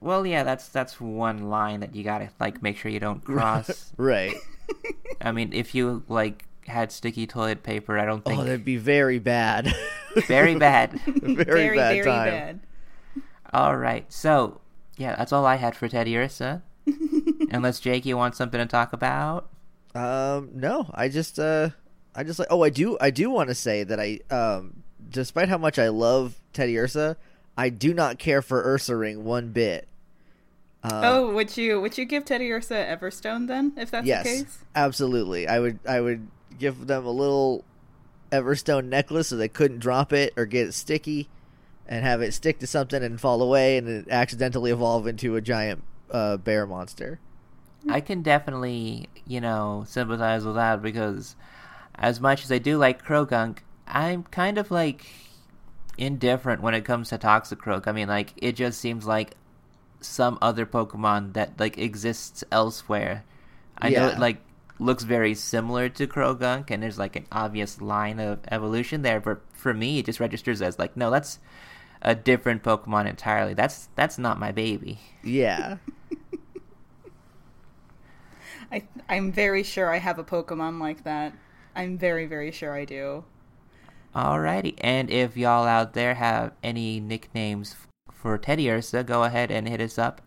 Well, 0.00 0.24
yeah, 0.26 0.44
that's 0.44 0.68
that's 0.68 1.00
one 1.00 1.50
line 1.50 1.80
that 1.80 1.94
you 1.94 2.04
got 2.04 2.18
to 2.18 2.30
like 2.38 2.62
make 2.62 2.76
sure 2.76 2.90
you 2.90 3.00
don't 3.00 3.24
cross. 3.24 3.92
right. 3.96 4.34
I 5.20 5.32
mean, 5.32 5.52
if 5.52 5.74
you 5.74 6.04
like 6.08 6.44
had 6.70 6.90
sticky 6.92 7.26
toilet 7.26 7.62
paper, 7.62 7.98
I 7.98 8.04
don't 8.04 8.24
think 8.24 8.40
Oh, 8.40 8.44
that'd 8.44 8.64
be 8.64 8.76
very 8.76 9.18
bad. 9.18 9.72
very 10.26 10.56
bad. 10.56 10.92
very, 11.04 11.34
very, 11.44 11.76
bad 11.76 11.92
very 11.94 12.04
time. 12.04 12.28
bad. 12.30 12.60
All 13.52 13.76
right. 13.76 14.10
So, 14.12 14.60
yeah, 14.96 15.14
that's 15.14 15.32
all 15.32 15.46
I 15.46 15.56
had 15.56 15.76
for 15.76 15.88
Teddiursa. 15.88 16.62
Unless 17.50 17.80
Jake, 17.80 18.04
you 18.06 18.16
want 18.16 18.34
something 18.34 18.58
to 18.58 18.66
talk 18.66 18.92
about? 18.92 19.48
Um, 19.94 20.50
no, 20.54 20.90
I 20.94 21.08
just, 21.08 21.38
uh, 21.38 21.70
I 22.14 22.24
just 22.24 22.38
like. 22.38 22.48
Oh, 22.50 22.62
I 22.62 22.70
do, 22.70 22.96
I 23.00 23.10
do 23.10 23.30
want 23.30 23.48
to 23.48 23.54
say 23.54 23.84
that 23.84 24.00
I, 24.00 24.20
um, 24.34 24.82
despite 25.08 25.48
how 25.48 25.58
much 25.58 25.78
I 25.78 25.88
love 25.88 26.40
Teddiursa, 26.54 27.16
I 27.56 27.68
do 27.68 27.94
not 27.94 28.18
care 28.18 28.42
for 28.42 28.64
Ursaring 28.64 29.18
one 29.18 29.50
bit. 29.52 29.86
Um, 30.82 30.90
oh, 31.04 31.34
would 31.34 31.56
you 31.56 31.80
would 31.80 31.98
you 31.98 32.04
give 32.04 32.24
Teddiursa 32.24 32.98
Everstone 32.98 33.46
then, 33.46 33.74
if 33.76 33.90
that's 33.90 34.06
yes, 34.06 34.24
the 34.24 34.30
case? 34.44 34.58
absolutely. 34.74 35.46
I 35.46 35.60
would, 35.60 35.78
I 35.86 36.00
would 36.00 36.26
give 36.58 36.86
them 36.86 37.04
a 37.06 37.10
little 37.10 37.64
Everstone 38.30 38.84
necklace 38.86 39.28
so 39.28 39.36
they 39.36 39.48
couldn't 39.48 39.78
drop 39.80 40.12
it 40.12 40.32
or 40.36 40.46
get 40.46 40.68
it 40.68 40.72
sticky, 40.72 41.28
and 41.88 42.04
have 42.04 42.22
it 42.22 42.32
stick 42.32 42.58
to 42.60 42.66
something 42.66 43.02
and 43.02 43.20
fall 43.20 43.42
away, 43.42 43.76
and 43.76 43.88
it 43.88 44.08
accidentally 44.08 44.70
evolve 44.70 45.06
into 45.06 45.36
a 45.36 45.40
giant 45.40 45.82
uh, 46.10 46.36
bear 46.36 46.66
monster. 46.66 47.18
I 47.88 48.00
can 48.00 48.22
definitely, 48.22 49.08
you 49.26 49.40
know, 49.40 49.84
sympathize 49.88 50.44
with 50.44 50.54
that 50.56 50.82
because 50.82 51.34
as 51.94 52.20
much 52.20 52.44
as 52.44 52.52
I 52.52 52.58
do 52.58 52.76
like 52.76 53.04
Croagunk, 53.04 53.58
I'm 53.86 54.22
kind 54.24 54.58
of 54.58 54.70
like 54.70 55.06
indifferent 55.98 56.62
when 56.62 56.74
it 56.74 56.84
comes 56.84 57.08
to 57.08 57.18
Toxicroak. 57.18 57.86
I 57.86 57.92
mean, 57.92 58.08
like, 58.08 58.32
it 58.36 58.52
just 58.52 58.80
seems 58.80 59.06
like 59.06 59.34
some 60.00 60.38
other 60.40 60.64
Pokemon 60.64 61.34
that, 61.34 61.58
like, 61.58 61.76
exists 61.78 62.42
elsewhere. 62.50 63.24
I 63.76 63.90
know 63.90 64.06
Yeah. 64.06 64.12
it, 64.14 64.18
like, 64.18 64.38
looks 64.80 65.04
very 65.04 65.34
similar 65.34 65.88
to 65.90 66.06
Croagunk, 66.06 66.70
and 66.70 66.82
there's, 66.82 66.98
like, 66.98 67.16
an 67.16 67.26
obvious 67.30 67.80
line 67.80 68.18
of 68.18 68.40
evolution 68.50 69.02
there, 69.02 69.20
but 69.20 69.42
for 69.52 69.74
me, 69.74 69.98
it 69.98 70.06
just 70.06 70.20
registers 70.20 70.62
as, 70.62 70.78
like, 70.78 70.96
no, 70.96 71.10
that's 71.10 71.38
a 72.02 72.14
different 72.14 72.62
Pokemon 72.62 73.08
entirely. 73.08 73.54
That's 73.54 73.88
that's 73.94 74.18
not 74.18 74.38
my 74.38 74.52
baby. 74.52 74.98
Yeah. 75.22 75.76
I 78.72 78.84
I'm 79.08 79.32
very 79.32 79.62
sure 79.62 79.92
I 79.92 79.98
have 79.98 80.18
a 80.18 80.24
Pokemon 80.24 80.80
like 80.80 81.04
that. 81.04 81.34
I'm 81.74 81.98
very 81.98 82.26
very 82.26 82.50
sure 82.50 82.74
I 82.74 82.84
do. 82.84 83.24
Alrighty, 84.14 84.74
and 84.78 85.10
if 85.10 85.36
y'all 85.36 85.66
out 85.66 85.92
there 85.92 86.14
have 86.14 86.52
any 86.64 86.98
nicknames 86.98 87.76
for 88.10 88.38
Teddiursa, 88.38 89.06
go 89.06 89.22
ahead 89.22 89.52
and 89.52 89.68
hit 89.68 89.80
us 89.80 89.98
up 89.98 90.20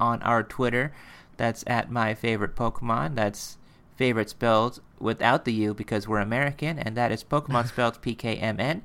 on 0.00 0.22
our 0.22 0.42
Twitter. 0.42 0.94
That's 1.36 1.62
at 1.66 1.90
my 1.90 2.14
favorite 2.14 2.56
Pokemon. 2.56 3.16
That's 3.16 3.58
favorite 3.98 4.30
spelled 4.30 4.80
without 5.00 5.44
the 5.44 5.52
U 5.52 5.74
because 5.74 6.08
we're 6.08 6.20
American, 6.20 6.78
and 6.78 6.96
that 6.96 7.12
is 7.12 7.24
Pokemon 7.24 7.68
spelled 7.74 8.00
P 8.00 8.14
K 8.14 8.36
M 8.36 8.58
N. 8.60 8.82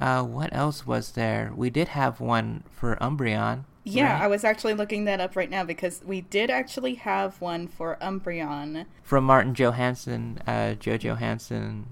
Uh, 0.00 0.22
what 0.22 0.50
else 0.52 0.86
was 0.86 1.12
there? 1.12 1.52
We 1.54 1.70
did 1.70 1.88
have 1.88 2.20
one 2.20 2.64
for 2.70 2.96
Umbreon. 2.96 3.64
Yeah, 3.84 4.12
right? 4.12 4.22
I 4.22 4.26
was 4.28 4.44
actually 4.44 4.74
looking 4.74 5.04
that 5.04 5.20
up 5.20 5.34
right 5.36 5.50
now 5.50 5.64
because 5.64 6.02
we 6.04 6.22
did 6.22 6.50
actually 6.50 6.94
have 6.94 7.40
one 7.40 7.68
for 7.68 7.96
Umbreon. 8.00 8.86
from 9.02 9.24
Martin 9.24 9.54
Johansson, 9.54 10.40
uh, 10.46 10.74
Joe 10.74 10.96
Johansson, 10.96 11.86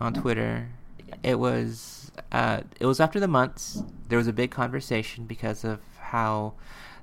on 0.00 0.14
Twitter. 0.14 0.70
It 1.22 1.38
was 1.38 2.12
uh, 2.32 2.62
it 2.80 2.86
was 2.86 3.00
after 3.00 3.20
the 3.20 3.28
months. 3.28 3.82
There 4.08 4.18
was 4.18 4.28
a 4.28 4.32
big 4.32 4.50
conversation 4.50 5.26
because 5.26 5.64
of 5.64 5.80
how 5.98 6.54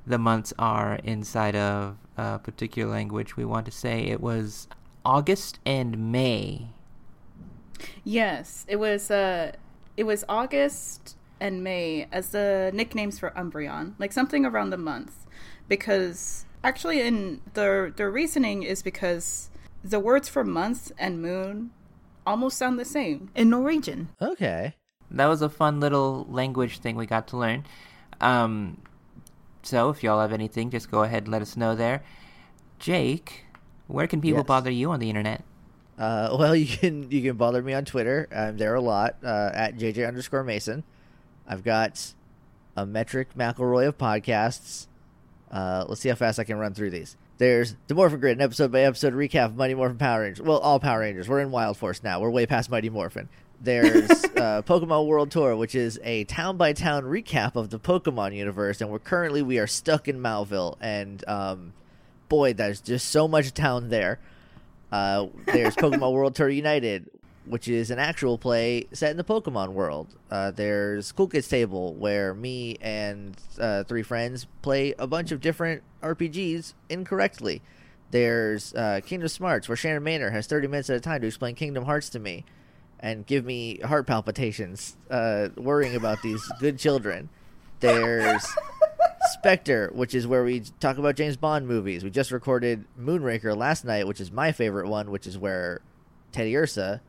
the 0.06 0.18
months 0.18 0.54
are 0.58 0.96
inside 1.04 1.56
of 1.56 1.98
a 2.18 2.40
particular 2.40 2.92
language. 2.92 3.38
We 3.38 3.46
want 3.46 3.66
to 3.66 3.72
say 3.72 4.02
it 4.04 4.22
was 4.22 4.68
August 5.06 5.60
and 5.66 6.12
May. 6.12 6.68
Yes, 8.04 8.66
it 8.68 8.78
was 8.78 9.12
uh 9.12 9.54
it 9.98 10.04
was 10.04 10.24
August 10.30 11.16
and 11.40 11.64
May 11.64 12.08
as 12.12 12.30
the 12.30 12.72
nicknames 12.74 13.20
for 13.20 13.32
Umbreon, 13.32 13.96
like 13.98 14.14
something 14.14 14.46
around 14.46 14.70
the 14.70 14.78
month. 14.78 15.26
Because 15.68 16.46
actually 16.64 17.02
in 17.02 17.42
the 17.54 17.92
the 17.96 18.10
reasoning 18.10 18.64
is 18.64 18.82
because 18.84 19.50
the 19.84 20.00
words 20.00 20.30
for 20.30 20.44
month 20.44 20.92
and 20.98 21.22
moon 21.22 21.72
almost 22.26 22.58
sound 22.58 22.80
the 22.80 22.86
same 22.86 23.32
in 23.36 23.50
Norwegian. 23.50 24.10
Okay. 24.22 24.76
That 25.10 25.26
was 25.26 25.42
a 25.42 25.50
fun 25.50 25.80
little 25.80 26.26
language 26.30 26.80
thing 26.80 26.96
we 26.96 27.06
got 27.06 27.28
to 27.30 27.38
learn. 27.38 27.66
Um, 28.22 28.78
so 29.64 29.90
if 29.90 30.04
y'all 30.04 30.20
have 30.22 30.34
anything, 30.34 30.70
just 30.70 30.90
go 30.92 31.04
ahead 31.04 31.24
and 31.24 31.32
let 31.32 31.42
us 31.42 31.56
know 31.58 31.76
there. 31.76 32.04
Jake, 32.80 33.46
where 33.88 34.08
can 34.08 34.22
people 34.22 34.40
Yes. 34.40 34.48
bother 34.48 34.72
you 34.72 34.92
on 34.92 35.00
the 35.00 35.10
internet? 35.10 35.44
Uh, 35.98 36.36
well, 36.40 36.56
you 36.56 36.66
can 36.66 37.10
you 37.12 37.22
can 37.22 37.38
bother 37.38 37.62
me 37.62 37.74
on 37.74 37.86
Twitter. 37.86 38.28
I'm 38.36 38.58
there 38.58 38.76
a 38.76 38.82
lot 38.82 39.18
uh, 39.24 39.52
at 39.54 39.78
JJ 39.78 40.08
underscore 40.08 40.44
Mason. 40.44 40.84
I've 41.48 41.64
got 41.64 42.14
a 42.76 42.86
metric 42.86 43.30
McElroy 43.38 43.88
of 43.88 43.98
podcasts. 43.98 44.88
Uh, 45.52 45.86
let's 45.88 46.02
see 46.02 46.10
how 46.10 46.16
fast 46.16 46.40
I 46.40 46.44
can 46.46 46.58
run 46.58 46.74
through 46.74 46.92
these. 46.92 47.18
There's 47.38 47.76
the 47.88 47.96
Morphin 47.96 48.20
Grid, 48.20 48.38
an 48.38 48.42
episode 48.42 48.72
by 48.72 48.82
episode 48.82 49.14
recap 49.14 49.46
of 49.48 49.56
Mighty 49.58 49.74
Morphin 49.74 49.98
Power 49.98 50.22
Rangers. 50.22 50.46
Well, 50.46 50.60
all 50.60 50.80
Power 50.80 51.00
Rangers. 51.00 51.28
We're 51.28 51.42
in 51.42 51.52
Wild 51.52 51.76
Force 51.76 52.04
now. 52.04 52.20
We're 52.22 52.30
way 52.30 52.46
past 52.46 52.70
Mighty 52.70 52.90
Morphin. 52.90 53.28
There's 53.64 54.10
uh, 54.36 54.64
Pokemon 54.64 55.06
World 55.06 55.30
Tour, 55.30 55.56
which 55.56 55.76
is 55.76 56.00
a 56.04 56.24
town 56.24 56.58
by 56.58 56.74
town 56.74 57.04
recap 57.04 57.56
of 57.56 57.70
the 57.70 57.80
Pokemon 57.80 58.36
universe, 58.36 58.82
and 58.82 58.90
we're 58.90 59.00
currently 59.00 59.44
we 59.44 59.60
are 59.60 59.68
stuck 59.68 60.08
in 60.08 60.20
Mauville, 60.20 60.78
and 60.82 61.24
um, 61.28 61.74
boy, 62.28 62.54
there's 62.54 62.82
just 62.82 63.10
so 63.10 63.28
much 63.28 63.54
town 63.54 63.90
there. 63.90 64.20
Uh, 64.92 65.28
there's 65.46 65.76
Pokemon 65.78 66.12
World 66.12 66.34
Tour 66.34 66.50
United, 66.50 67.12
which 67.46 67.68
is 67.68 67.92
an 67.92 68.00
actual 68.00 68.40
play 68.40 68.88
set 68.94 69.12
in 69.12 69.18
the 69.18 69.24
Pokemon 69.24 69.74
world. 69.74 70.08
Uh, 70.32 70.50
there's 70.50 71.12
Cool 71.12 71.28
Kids 71.28 71.48
Table, 71.48 71.94
where 71.94 72.34
me 72.34 72.78
and 72.82 73.38
uh, 73.60 73.84
three 73.84 74.04
friends 74.04 74.48
play 74.64 74.96
a 74.98 75.06
bunch 75.06 75.32
of 75.32 75.40
different 75.40 75.84
RPGs 76.02 76.74
incorrectly. 76.90 77.62
There's 78.10 78.74
uh, 78.74 79.02
Kingdom 79.06 79.30
Smarts, 79.30 79.70
where 79.70 79.76
Shannon 79.76 80.04
Manor 80.04 80.32
has 80.32 80.48
30 80.48 80.68
minutes 80.68 80.90
at 80.90 80.98
a 80.98 81.00
time 81.00 81.22
to 81.22 81.28
explain 81.28 81.54
Kingdom 81.54 81.86
Hearts 81.86 82.10
to 82.10 82.20
me 82.20 82.44
and 83.02 83.26
give 83.26 83.46
me 83.46 83.80
heart 83.80 84.08
palpitations, 84.08 84.96
uh, 85.10 85.50
worrying 85.58 85.96
about 85.96 86.22
these 86.22 86.42
good 86.60 86.78
children. 86.78 87.30
There's 87.80 88.46
Spectre, 89.34 89.90
which 89.94 90.14
is 90.14 90.28
where 90.28 90.44
we 90.44 90.62
talk 90.80 90.98
about 90.98 91.16
James 91.16 91.38
Bond 91.38 91.68
movies. 91.68 92.04
We 92.04 92.12
just 92.12 92.32
recorded 92.32 92.86
Moonraker 93.00 93.56
last 93.58 93.86
night, 93.86 94.08
which 94.08 94.22
is 94.22 94.32
my 94.32 94.52
favorite 94.52 94.88
one, 94.88 95.10
which 95.10 95.26
is 95.26 95.38
where 95.38 95.82
Teddiursa 96.32 97.02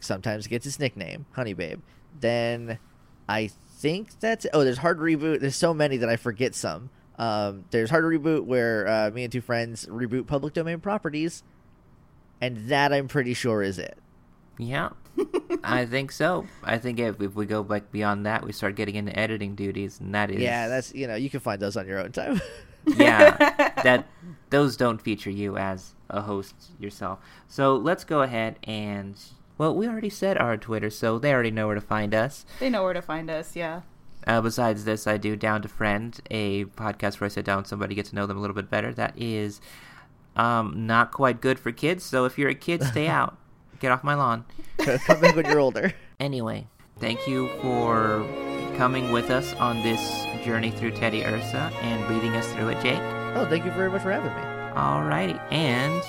sometimes 0.00 0.46
gets 0.46 0.64
his 0.64 0.78
nickname, 0.78 1.26
Honey 1.32 1.54
Babe. 1.54 1.80
Then 2.20 2.78
I 3.28 3.50
think 3.78 4.18
that's 4.20 4.46
oh, 4.52 4.64
there's 4.64 4.78
Hard 4.78 4.98
Reboot. 4.98 5.40
There's 5.40 5.56
so 5.56 5.72
many 5.72 5.98
that 5.98 6.08
I 6.08 6.16
forget 6.16 6.54
some. 6.54 6.90
Um, 7.18 7.64
there's 7.70 7.90
Hard 7.90 8.04
Reboot 8.04 8.44
where 8.44 8.86
uh, 8.86 9.10
me 9.10 9.24
and 9.24 9.32
two 9.32 9.40
friends 9.40 9.86
reboot 9.86 10.26
public 10.26 10.54
domain 10.54 10.80
properties, 10.80 11.42
and 12.40 12.68
that 12.68 12.92
I'm 12.92 13.08
pretty 13.08 13.34
sure 13.34 13.62
is 13.62 13.78
it. 13.78 13.98
Yeah, 14.58 14.90
I 15.64 15.86
think 15.86 16.12
so. 16.12 16.46
I 16.62 16.78
think 16.78 16.98
if, 16.98 17.20
if 17.20 17.34
we 17.34 17.46
go 17.46 17.60
like 17.68 17.90
beyond 17.90 18.26
that, 18.26 18.44
we 18.44 18.52
start 18.52 18.74
getting 18.74 18.94
into 18.94 19.18
editing 19.18 19.54
duties, 19.54 20.00
and 20.00 20.14
that 20.14 20.30
is 20.30 20.40
Yeah, 20.40 20.68
that's 20.68 20.94
you 20.94 21.06
know 21.06 21.14
you 21.14 21.30
can 21.30 21.40
find 21.40 21.60
those 21.60 21.76
on 21.76 21.86
your 21.86 21.98
own 21.98 22.12
time. 22.12 22.40
yeah 22.96 23.72
that 23.82 24.06
those 24.50 24.76
don't 24.76 25.02
feature 25.02 25.30
you 25.30 25.56
as 25.56 25.94
a 26.10 26.22
host 26.22 26.54
yourself. 26.78 27.18
So 27.48 27.76
let's 27.76 28.04
go 28.04 28.22
ahead 28.22 28.58
and 28.64 29.18
well, 29.58 29.74
we 29.74 29.88
already 29.88 30.10
said 30.10 30.38
our 30.38 30.56
Twitter, 30.56 30.88
so 30.88 31.18
they 31.18 31.32
already 31.32 31.50
know 31.50 31.66
where 31.66 31.74
to 31.74 31.80
find 31.80 32.14
us. 32.14 32.46
They 32.60 32.70
know 32.70 32.84
where 32.84 32.92
to 32.92 33.02
find 33.02 33.28
us, 33.28 33.56
yeah. 33.56 33.80
Uh, 34.24 34.40
besides 34.40 34.84
this, 34.84 35.06
I 35.06 35.16
do 35.16 35.34
Down 35.34 35.62
to 35.62 35.68
Friend, 35.68 36.18
a 36.30 36.66
podcast 36.66 37.18
where 37.18 37.26
I 37.26 37.28
sit 37.28 37.44
down 37.44 37.58
with 37.58 37.66
somebody, 37.66 37.94
get 37.96 38.06
to 38.06 38.14
know 38.14 38.26
them 38.26 38.36
a 38.36 38.40
little 38.40 38.54
bit 38.54 38.70
better. 38.70 38.94
That 38.94 39.14
is 39.16 39.60
um, 40.36 40.86
not 40.86 41.10
quite 41.10 41.40
good 41.40 41.58
for 41.58 41.72
kids, 41.72 42.04
so 42.04 42.24
if 42.24 42.38
you're 42.38 42.50
a 42.50 42.54
kid, 42.54 42.84
stay 42.84 43.08
out. 43.08 43.36
Get 43.80 43.92
off 43.92 44.02
my 44.04 44.14
lawn. 44.14 44.44
Come 44.78 45.20
back 45.20 45.36
when 45.36 45.46
you're 45.46 45.60
older. 45.60 45.92
Anyway, 46.20 46.66
thank 46.98 47.26
you 47.28 47.48
for 47.62 48.26
coming 48.76 49.12
with 49.12 49.30
us 49.30 49.54
on 49.54 49.82
this 49.82 50.00
journey 50.44 50.70
through 50.70 50.92
Teddiursa 50.92 51.72
and 51.82 52.14
leading 52.14 52.34
us 52.36 52.50
through 52.52 52.68
it, 52.68 52.82
Jake. 52.82 53.00
Oh, 53.36 53.46
thank 53.48 53.64
you 53.64 53.70
very 53.72 53.90
much 53.90 54.02
for 54.02 54.10
having 54.12 54.30
me. 54.30 54.42
Alrighty, 54.78 55.40
and 55.52 56.02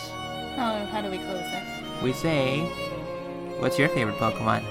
Oh, 0.61 0.85
how 0.91 1.01
do 1.01 1.09
we 1.09 1.17
close 1.17 1.41
that? 1.41 2.03
we 2.03 2.11
say, 2.13 2.61
what's 3.59 3.77
your 3.79 3.89
favorite 3.89 4.17
Pokemon? 4.17 4.63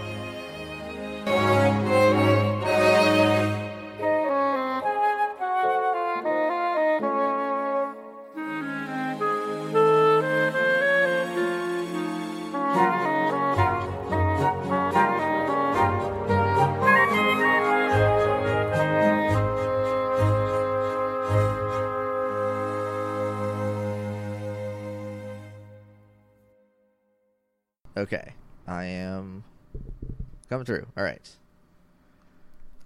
Through. 30.69 30.87
All 30.97 31.03
right, 31.03 31.29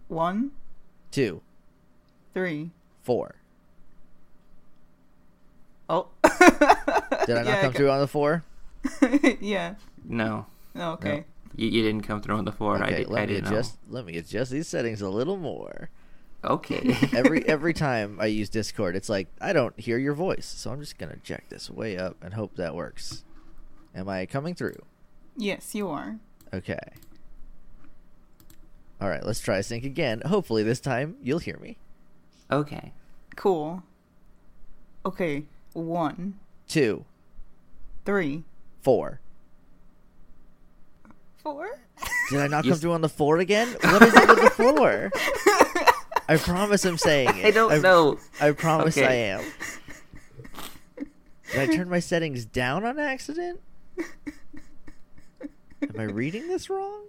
One, 0.08 0.52
two, 1.10 1.42
three. 2.32 2.70
four. 3.02 3.34
Oh. 5.88 6.08
Did 6.22 7.36
I 7.36 7.42
not 7.42 7.46
Yeah, 7.46 7.60
come 7.60 7.72
got- 7.72 7.74
through 7.76 7.90
on 7.90 8.00
the 8.00 8.06
four? 8.06 8.44
yeah. 9.40 9.74
No, 10.04 10.46
Oh, 10.76 10.92
okay. 10.92 11.24
you, 11.56 11.68
you 11.68 11.82
didn't 11.82 12.02
come 12.02 12.20
through 12.22 12.36
on 12.36 12.44
the 12.44 12.52
four. 12.52 12.76
I, 12.82 12.86
Okay, 12.86 12.96
did, 12.98 13.08
let 13.08 13.22
I 13.22 13.26
me 13.26 13.32
didn't 13.34 13.48
adjust. 13.52 13.78
Let 13.88 14.06
me 14.06 14.16
adjust 14.16 14.50
these 14.52 14.68
settings 14.68 15.00
a 15.02 15.08
little 15.08 15.36
more. 15.36 15.90
Okay. 16.44 16.96
every 17.12 17.46
every 17.48 17.72
time 17.74 18.18
I 18.20 18.26
use 18.26 18.48
Discord, 18.48 18.96
it's 18.96 19.08
like 19.08 19.28
I 19.40 19.52
don't 19.52 19.78
hear 19.78 19.98
your 19.98 20.14
voice, 20.14 20.46
so 20.46 20.70
I'm 20.72 20.80
just 20.80 20.98
gonna 20.98 21.16
jack 21.22 21.48
this 21.50 21.68
way 21.70 21.96
up 21.96 22.16
and 22.22 22.34
hope 22.34 22.56
that 22.56 22.74
works. 22.74 23.24
Am 23.94 24.08
I 24.08 24.26
coming 24.26 24.54
through? 24.54 24.78
Yes, 25.36 25.74
you 25.74 25.88
are. 25.88 26.16
Okay. 26.52 26.78
All 29.02 29.08
right, 29.08 29.24
let's 29.26 29.40
try 29.40 29.60
sync 29.62 29.82
again. 29.84 30.22
Hopefully 30.24 30.62
this 30.62 30.78
time 30.78 31.16
you'll 31.20 31.40
hear 31.40 31.56
me. 31.58 31.76
okay. 32.52 32.92
Cool. 33.34 33.82
Okay. 35.04 35.44
One, 35.72 36.38
Two, 36.68 37.04
three, 38.04 38.44
four. 38.82 39.18
four. 41.42 41.80
Did 42.30 42.40
I 42.40 42.46
not 42.46 42.64
You 42.64 42.70
come 42.70 42.76
s- 42.76 42.80
through 42.80 42.92
on 42.92 43.00
the 43.00 43.08
four 43.08 43.38
again? 43.38 43.68
What 43.82 44.02
is 44.02 44.14
it 44.14 44.28
with 44.28 44.42
the 44.42 44.50
four? 44.50 45.10
I 46.28 46.36
promise 46.36 46.84
I'm 46.84 46.98
saying 46.98 47.28
it. 47.38 47.46
I 47.46 47.50
don't 47.50 47.82
know. 47.82 48.18
I 48.40 48.52
promise 48.52 48.96
I 48.98 49.12
am. 49.12 49.42
Did 51.50 51.70
I 51.70 51.74
turn 51.74 51.88
my 51.90 51.98
settings 51.98 52.44
down 52.44 52.84
on 52.84 52.98
accident? 53.00 53.60
Am 55.82 55.98
I 55.98 56.04
reading 56.04 56.46
this 56.48 56.70
wrong? 56.70 57.06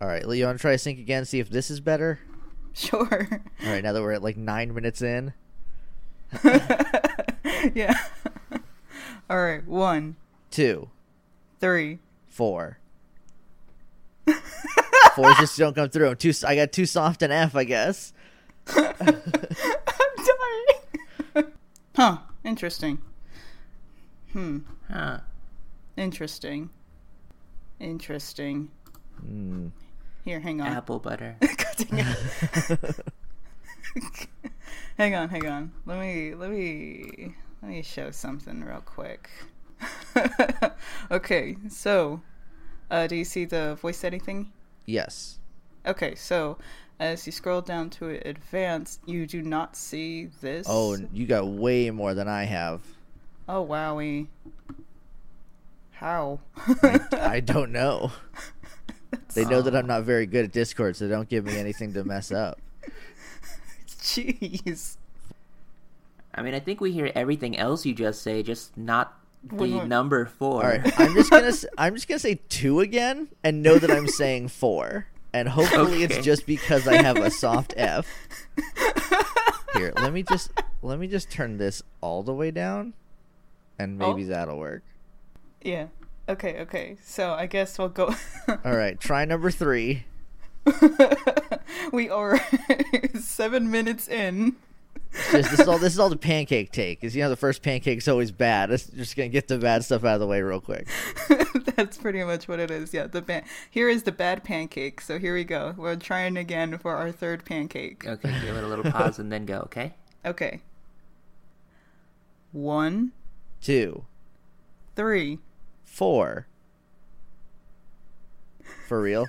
All 0.00 0.06
right, 0.08 0.22
you 0.22 0.44
want 0.46 0.58
to 0.58 0.62
try 0.62 0.76
sync 0.76 0.98
again? 0.98 1.24
See 1.24 1.40
if 1.40 1.48
this 1.50 1.70
is 1.70 1.80
better. 1.80 2.20
Sure. 2.74 3.28
All 3.64 3.72
right, 3.72 3.82
now 3.82 3.92
that 3.92 4.00
we're 4.00 4.12
at 4.12 4.22
like 4.22 4.36
nine 4.36 4.72
minutes 4.72 5.02
in, 5.02 5.32
yeah. 7.74 7.98
All 9.30 9.42
right, 9.42 9.66
one, 9.66 10.14
two, 10.52 10.88
three, 11.58 11.98
four. 12.28 12.78
four. 14.26 14.34
Fours 15.16 15.36
just 15.38 15.58
don't 15.58 15.74
come 15.74 15.88
through. 15.88 16.10
I'm 16.10 16.16
too. 16.16 16.32
I 16.46 16.54
got 16.54 16.70
too 16.70 16.86
soft 16.86 17.22
an 17.22 17.32
F, 17.32 17.56
I 17.56 17.64
guess. 17.64 18.12
I'm 18.68 18.84
dying. 21.34 21.52
huh. 21.96 22.18
Interesting. 22.44 22.98
Hmm. 24.32 24.58
Huh. 24.88 25.18
Interesting. 25.96 26.70
Interesting. 27.80 28.70
Hmm. 29.20 29.68
Here, 30.28 30.40
hang 30.40 30.60
on. 30.60 30.66
Apple 30.66 30.98
butter. 30.98 31.36
God 31.40 31.74
dang 31.78 32.00
it. 32.00 32.96
hang 34.98 35.14
on, 35.14 35.30
hang 35.30 35.46
on. 35.46 35.72
Let 35.86 35.98
me 36.00 36.34
let 36.34 36.50
me 36.50 37.34
let 37.62 37.70
me 37.70 37.80
show 37.80 38.10
something 38.10 38.62
real 38.62 38.82
quick. 38.82 39.30
okay, 41.10 41.56
so 41.70 42.20
uh, 42.90 43.06
do 43.06 43.16
you 43.16 43.24
see 43.24 43.46
the 43.46 43.76
voice 43.76 43.96
setting 43.96 44.20
thing? 44.20 44.52
Yes. 44.84 45.38
Okay, 45.86 46.14
so 46.14 46.58
as 47.00 47.24
you 47.24 47.32
scroll 47.32 47.62
down 47.62 47.88
to 47.88 48.10
advanced, 48.28 49.00
you 49.06 49.26
do 49.26 49.40
not 49.40 49.76
see 49.76 50.26
this. 50.42 50.66
Oh, 50.68 50.98
you 51.10 51.24
got 51.24 51.48
way 51.48 51.90
more 51.90 52.12
than 52.12 52.28
I 52.28 52.44
have. 52.44 52.82
oh 53.48 53.64
wowie. 53.64 54.26
How? 55.92 56.40
I 57.12 57.40
don't 57.40 57.72
know. 57.72 58.12
They 59.34 59.44
know 59.44 59.62
that 59.62 59.74
I'm 59.76 59.86
not 59.86 60.02
very 60.04 60.26
good 60.26 60.44
at 60.46 60.52
Discord, 60.52 60.96
so 60.96 61.08
don't 61.08 61.28
give 61.28 61.44
me 61.44 61.56
anything 61.56 61.92
to 61.94 62.02
mess 62.04 62.32
up. 62.32 62.58
Jeez. 63.86 64.96
I 66.34 66.42
mean, 66.42 66.54
I 66.54 66.60
think 66.60 66.80
we 66.80 66.92
hear 66.92 67.10
everything 67.14 67.56
else 67.58 67.84
you 67.86 67.94
just 67.94 68.22
say, 68.22 68.42
just 68.42 68.76
not 68.76 69.16
the 69.44 69.54
Wait, 69.56 69.72
wait. 69.74 69.86
number 69.88 70.26
four. 70.26 70.64
All 70.64 70.70
right, 70.70 71.00
I'm 71.00 71.14
just 71.14 71.30
gonna 71.30 71.52
I'm 71.78 71.94
just 71.94 72.08
gonna 72.08 72.18
say 72.18 72.40
two 72.48 72.80
again, 72.80 73.28
and 73.44 73.62
know 73.62 73.78
that 73.78 73.90
I'm 73.90 74.08
saying 74.08 74.48
four, 74.48 75.06
and 75.32 75.48
hopefully 75.48 76.04
Okay. 76.04 76.14
it's 76.16 76.24
just 76.24 76.46
because 76.46 76.86
I 76.88 77.00
have 77.02 77.16
a 77.18 77.30
soft 77.30 77.74
F. 77.76 78.06
Here, 79.74 79.92
let 79.96 80.12
me 80.12 80.22
just 80.22 80.50
let 80.82 80.98
me 80.98 81.06
just 81.06 81.30
turn 81.30 81.58
this 81.58 81.82
all 82.00 82.22
the 82.22 82.34
way 82.34 82.50
down, 82.50 82.94
and 83.78 83.98
maybe 83.98 84.24
Oh. 84.24 84.28
that'll 84.28 84.58
work. 84.58 84.82
Yeah. 85.62 85.86
Okay, 86.28 86.60
okay. 86.60 86.96
So 87.02 87.32
I 87.32 87.46
guess 87.46 87.78
we'll 87.78 87.88
go. 87.88 88.14
All 88.64 88.76
right, 88.76 88.98
try 89.00 89.24
number 89.24 89.50
three. 89.50 90.04
we 91.92 92.10
are 92.10 92.38
seven 93.18 93.70
minutes 93.70 94.06
in. 94.08 94.56
Just, 95.30 95.50
this 95.50 95.60
is 95.60 95.68
all 95.68 95.78
this 95.78 95.94
is 95.94 95.98
all 95.98 96.10
the 96.10 96.16
pancake 96.18 96.70
take. 96.70 97.02
Is 97.02 97.16
you 97.16 97.22
know 97.22 97.30
the 97.30 97.36
first 97.36 97.62
pancake's 97.62 98.06
always 98.08 98.30
bad. 98.30 98.70
It's 98.70 98.86
just 98.88 99.16
gonna 99.16 99.30
get 99.30 99.48
the 99.48 99.56
bad 99.56 99.82
stuff 99.82 100.04
out 100.04 100.14
of 100.14 100.20
the 100.20 100.26
way 100.26 100.42
real 100.42 100.60
quick. 100.60 100.86
That's 101.76 101.96
pretty 101.96 102.22
much 102.24 102.46
what 102.46 102.60
it 102.60 102.70
is. 102.70 102.92
Yeah, 102.92 103.06
the 103.06 103.22
ban- 103.22 103.44
here 103.70 103.88
is 103.88 104.02
the 104.02 104.12
bad 104.12 104.44
pancake. 104.44 105.00
So 105.00 105.18
here 105.18 105.34
we 105.34 105.44
go. 105.44 105.74
We're 105.78 105.96
trying 105.96 106.36
again 106.36 106.76
for 106.76 106.94
our 106.94 107.10
third 107.10 107.46
pancake. 107.46 108.06
Okay, 108.06 108.30
give 108.44 108.54
it 108.54 108.62
a 108.64 108.66
little 108.68 108.90
pause 108.92 109.18
and 109.18 109.32
then 109.32 109.46
go, 109.46 109.60
okay? 109.60 109.94
Okay. 110.26 110.60
One, 112.52 113.12
Two, 113.62 114.04
three. 114.94 115.38
Four. 115.98 116.46
For 118.86 119.00
real? 119.02 119.26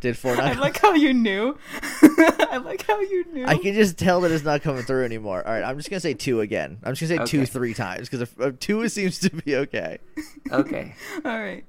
Did 0.00 0.16
four 0.16 0.32
I 0.40 0.52
not? 0.54 0.58
like 0.58 0.78
how 0.78 0.94
you 0.94 1.12
knew. 1.12 1.58
I 1.82 2.60
like 2.64 2.86
how 2.86 3.00
you 3.00 3.24
knew. 3.32 3.44
I 3.44 3.56
can 3.58 3.74
just 3.74 3.98
tell 3.98 4.20
that 4.20 4.30
it's 4.30 4.44
not 4.44 4.62
coming 4.62 4.84
through 4.84 5.04
anymore. 5.04 5.44
All 5.46 5.52
right, 5.52 5.64
I'm 5.64 5.76
just 5.76 5.90
gonna 5.90 5.98
say 6.00 6.14
two 6.14 6.40
again. 6.42 6.78
I'm 6.84 6.94
just 6.94 7.10
gonna 7.10 7.26
say 7.26 7.30
two 7.30 7.44
three 7.44 7.74
times 7.74 8.08
because 8.08 8.28
uh, 8.38 8.52
two 8.60 8.88
seems 8.90 9.18
to 9.20 9.30
be 9.30 9.56
okay. 9.56 9.98
Okay. 10.52 10.94
All 11.24 11.38
right. 11.38 11.64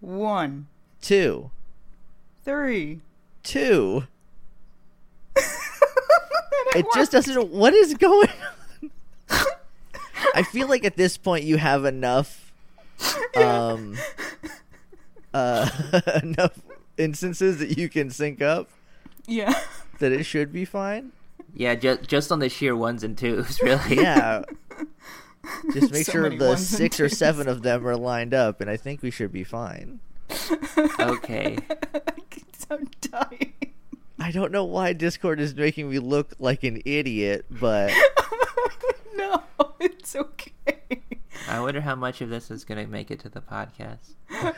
One, 0.00 0.66
Two, 1.00 1.50
three. 2.44 3.00
two. 3.42 4.04
And 6.74 6.84
It 6.84 6.86
just 6.94 7.12
doesn't. 7.12 7.50
What 7.50 7.72
is 7.72 7.94
going 7.94 8.28
on? 8.28 8.34
I 10.34 10.42
feel 10.42 10.68
like 10.68 10.84
at 10.84 10.96
this 10.96 11.16
point 11.16 11.44
you 11.44 11.56
have 11.58 11.84
enough, 11.84 12.52
um, 13.36 13.96
uh, 15.34 15.68
enough 16.22 16.58
instances 16.96 17.58
that 17.58 17.76
you 17.76 17.88
can 17.88 18.10
sync 18.10 18.40
up 18.40 18.68
Yeah. 19.26 19.52
that 19.98 20.12
it 20.12 20.24
should 20.24 20.52
be 20.52 20.64
fine. 20.64 21.12
Yeah, 21.54 21.74
just 21.74 22.02
just 22.08 22.30
on 22.32 22.38
the 22.38 22.48
sheer 22.48 22.76
ones 22.76 23.02
and 23.02 23.16
twos, 23.16 23.60
really. 23.62 23.96
Yeah. 23.96 24.42
Just 25.72 25.92
make 25.92 26.04
So 26.06 26.12
sure 26.12 26.30
the 26.30 26.56
six 26.56 26.98
or 27.00 27.08
seven 27.08 27.48
of 27.48 27.62
them 27.62 27.86
are 27.86 27.96
lined 27.96 28.34
up, 28.34 28.60
and 28.60 28.68
I 28.68 28.76
think 28.76 29.00
we 29.02 29.10
should 29.10 29.32
be 29.32 29.44
fine. 29.44 30.00
Okay. 31.00 31.56
I'm 32.70 32.88
dying. 33.00 33.54
I 34.18 34.30
don't 34.30 34.50
know 34.50 34.64
why 34.64 34.92
Discord 34.92 35.40
is 35.40 35.54
making 35.54 35.90
me 35.90 35.98
look 35.98 36.32
like 36.38 36.64
an 36.64 36.80
idiot, 36.84 37.46
but 37.50 37.92
no, 39.16 39.42
it's 39.78 40.16
okay. 40.16 41.02
I 41.48 41.60
wonder 41.60 41.80
how 41.80 41.94
much 41.94 42.20
of 42.20 42.30
this 42.30 42.50
is 42.50 42.64
going 42.64 42.84
to 42.84 42.90
make 42.90 43.10
it 43.10 43.20
to 43.20 43.28
the 43.28 43.40
podcast. 43.40 44.14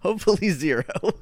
hopefully 0.00 0.50
zero. 0.50 0.84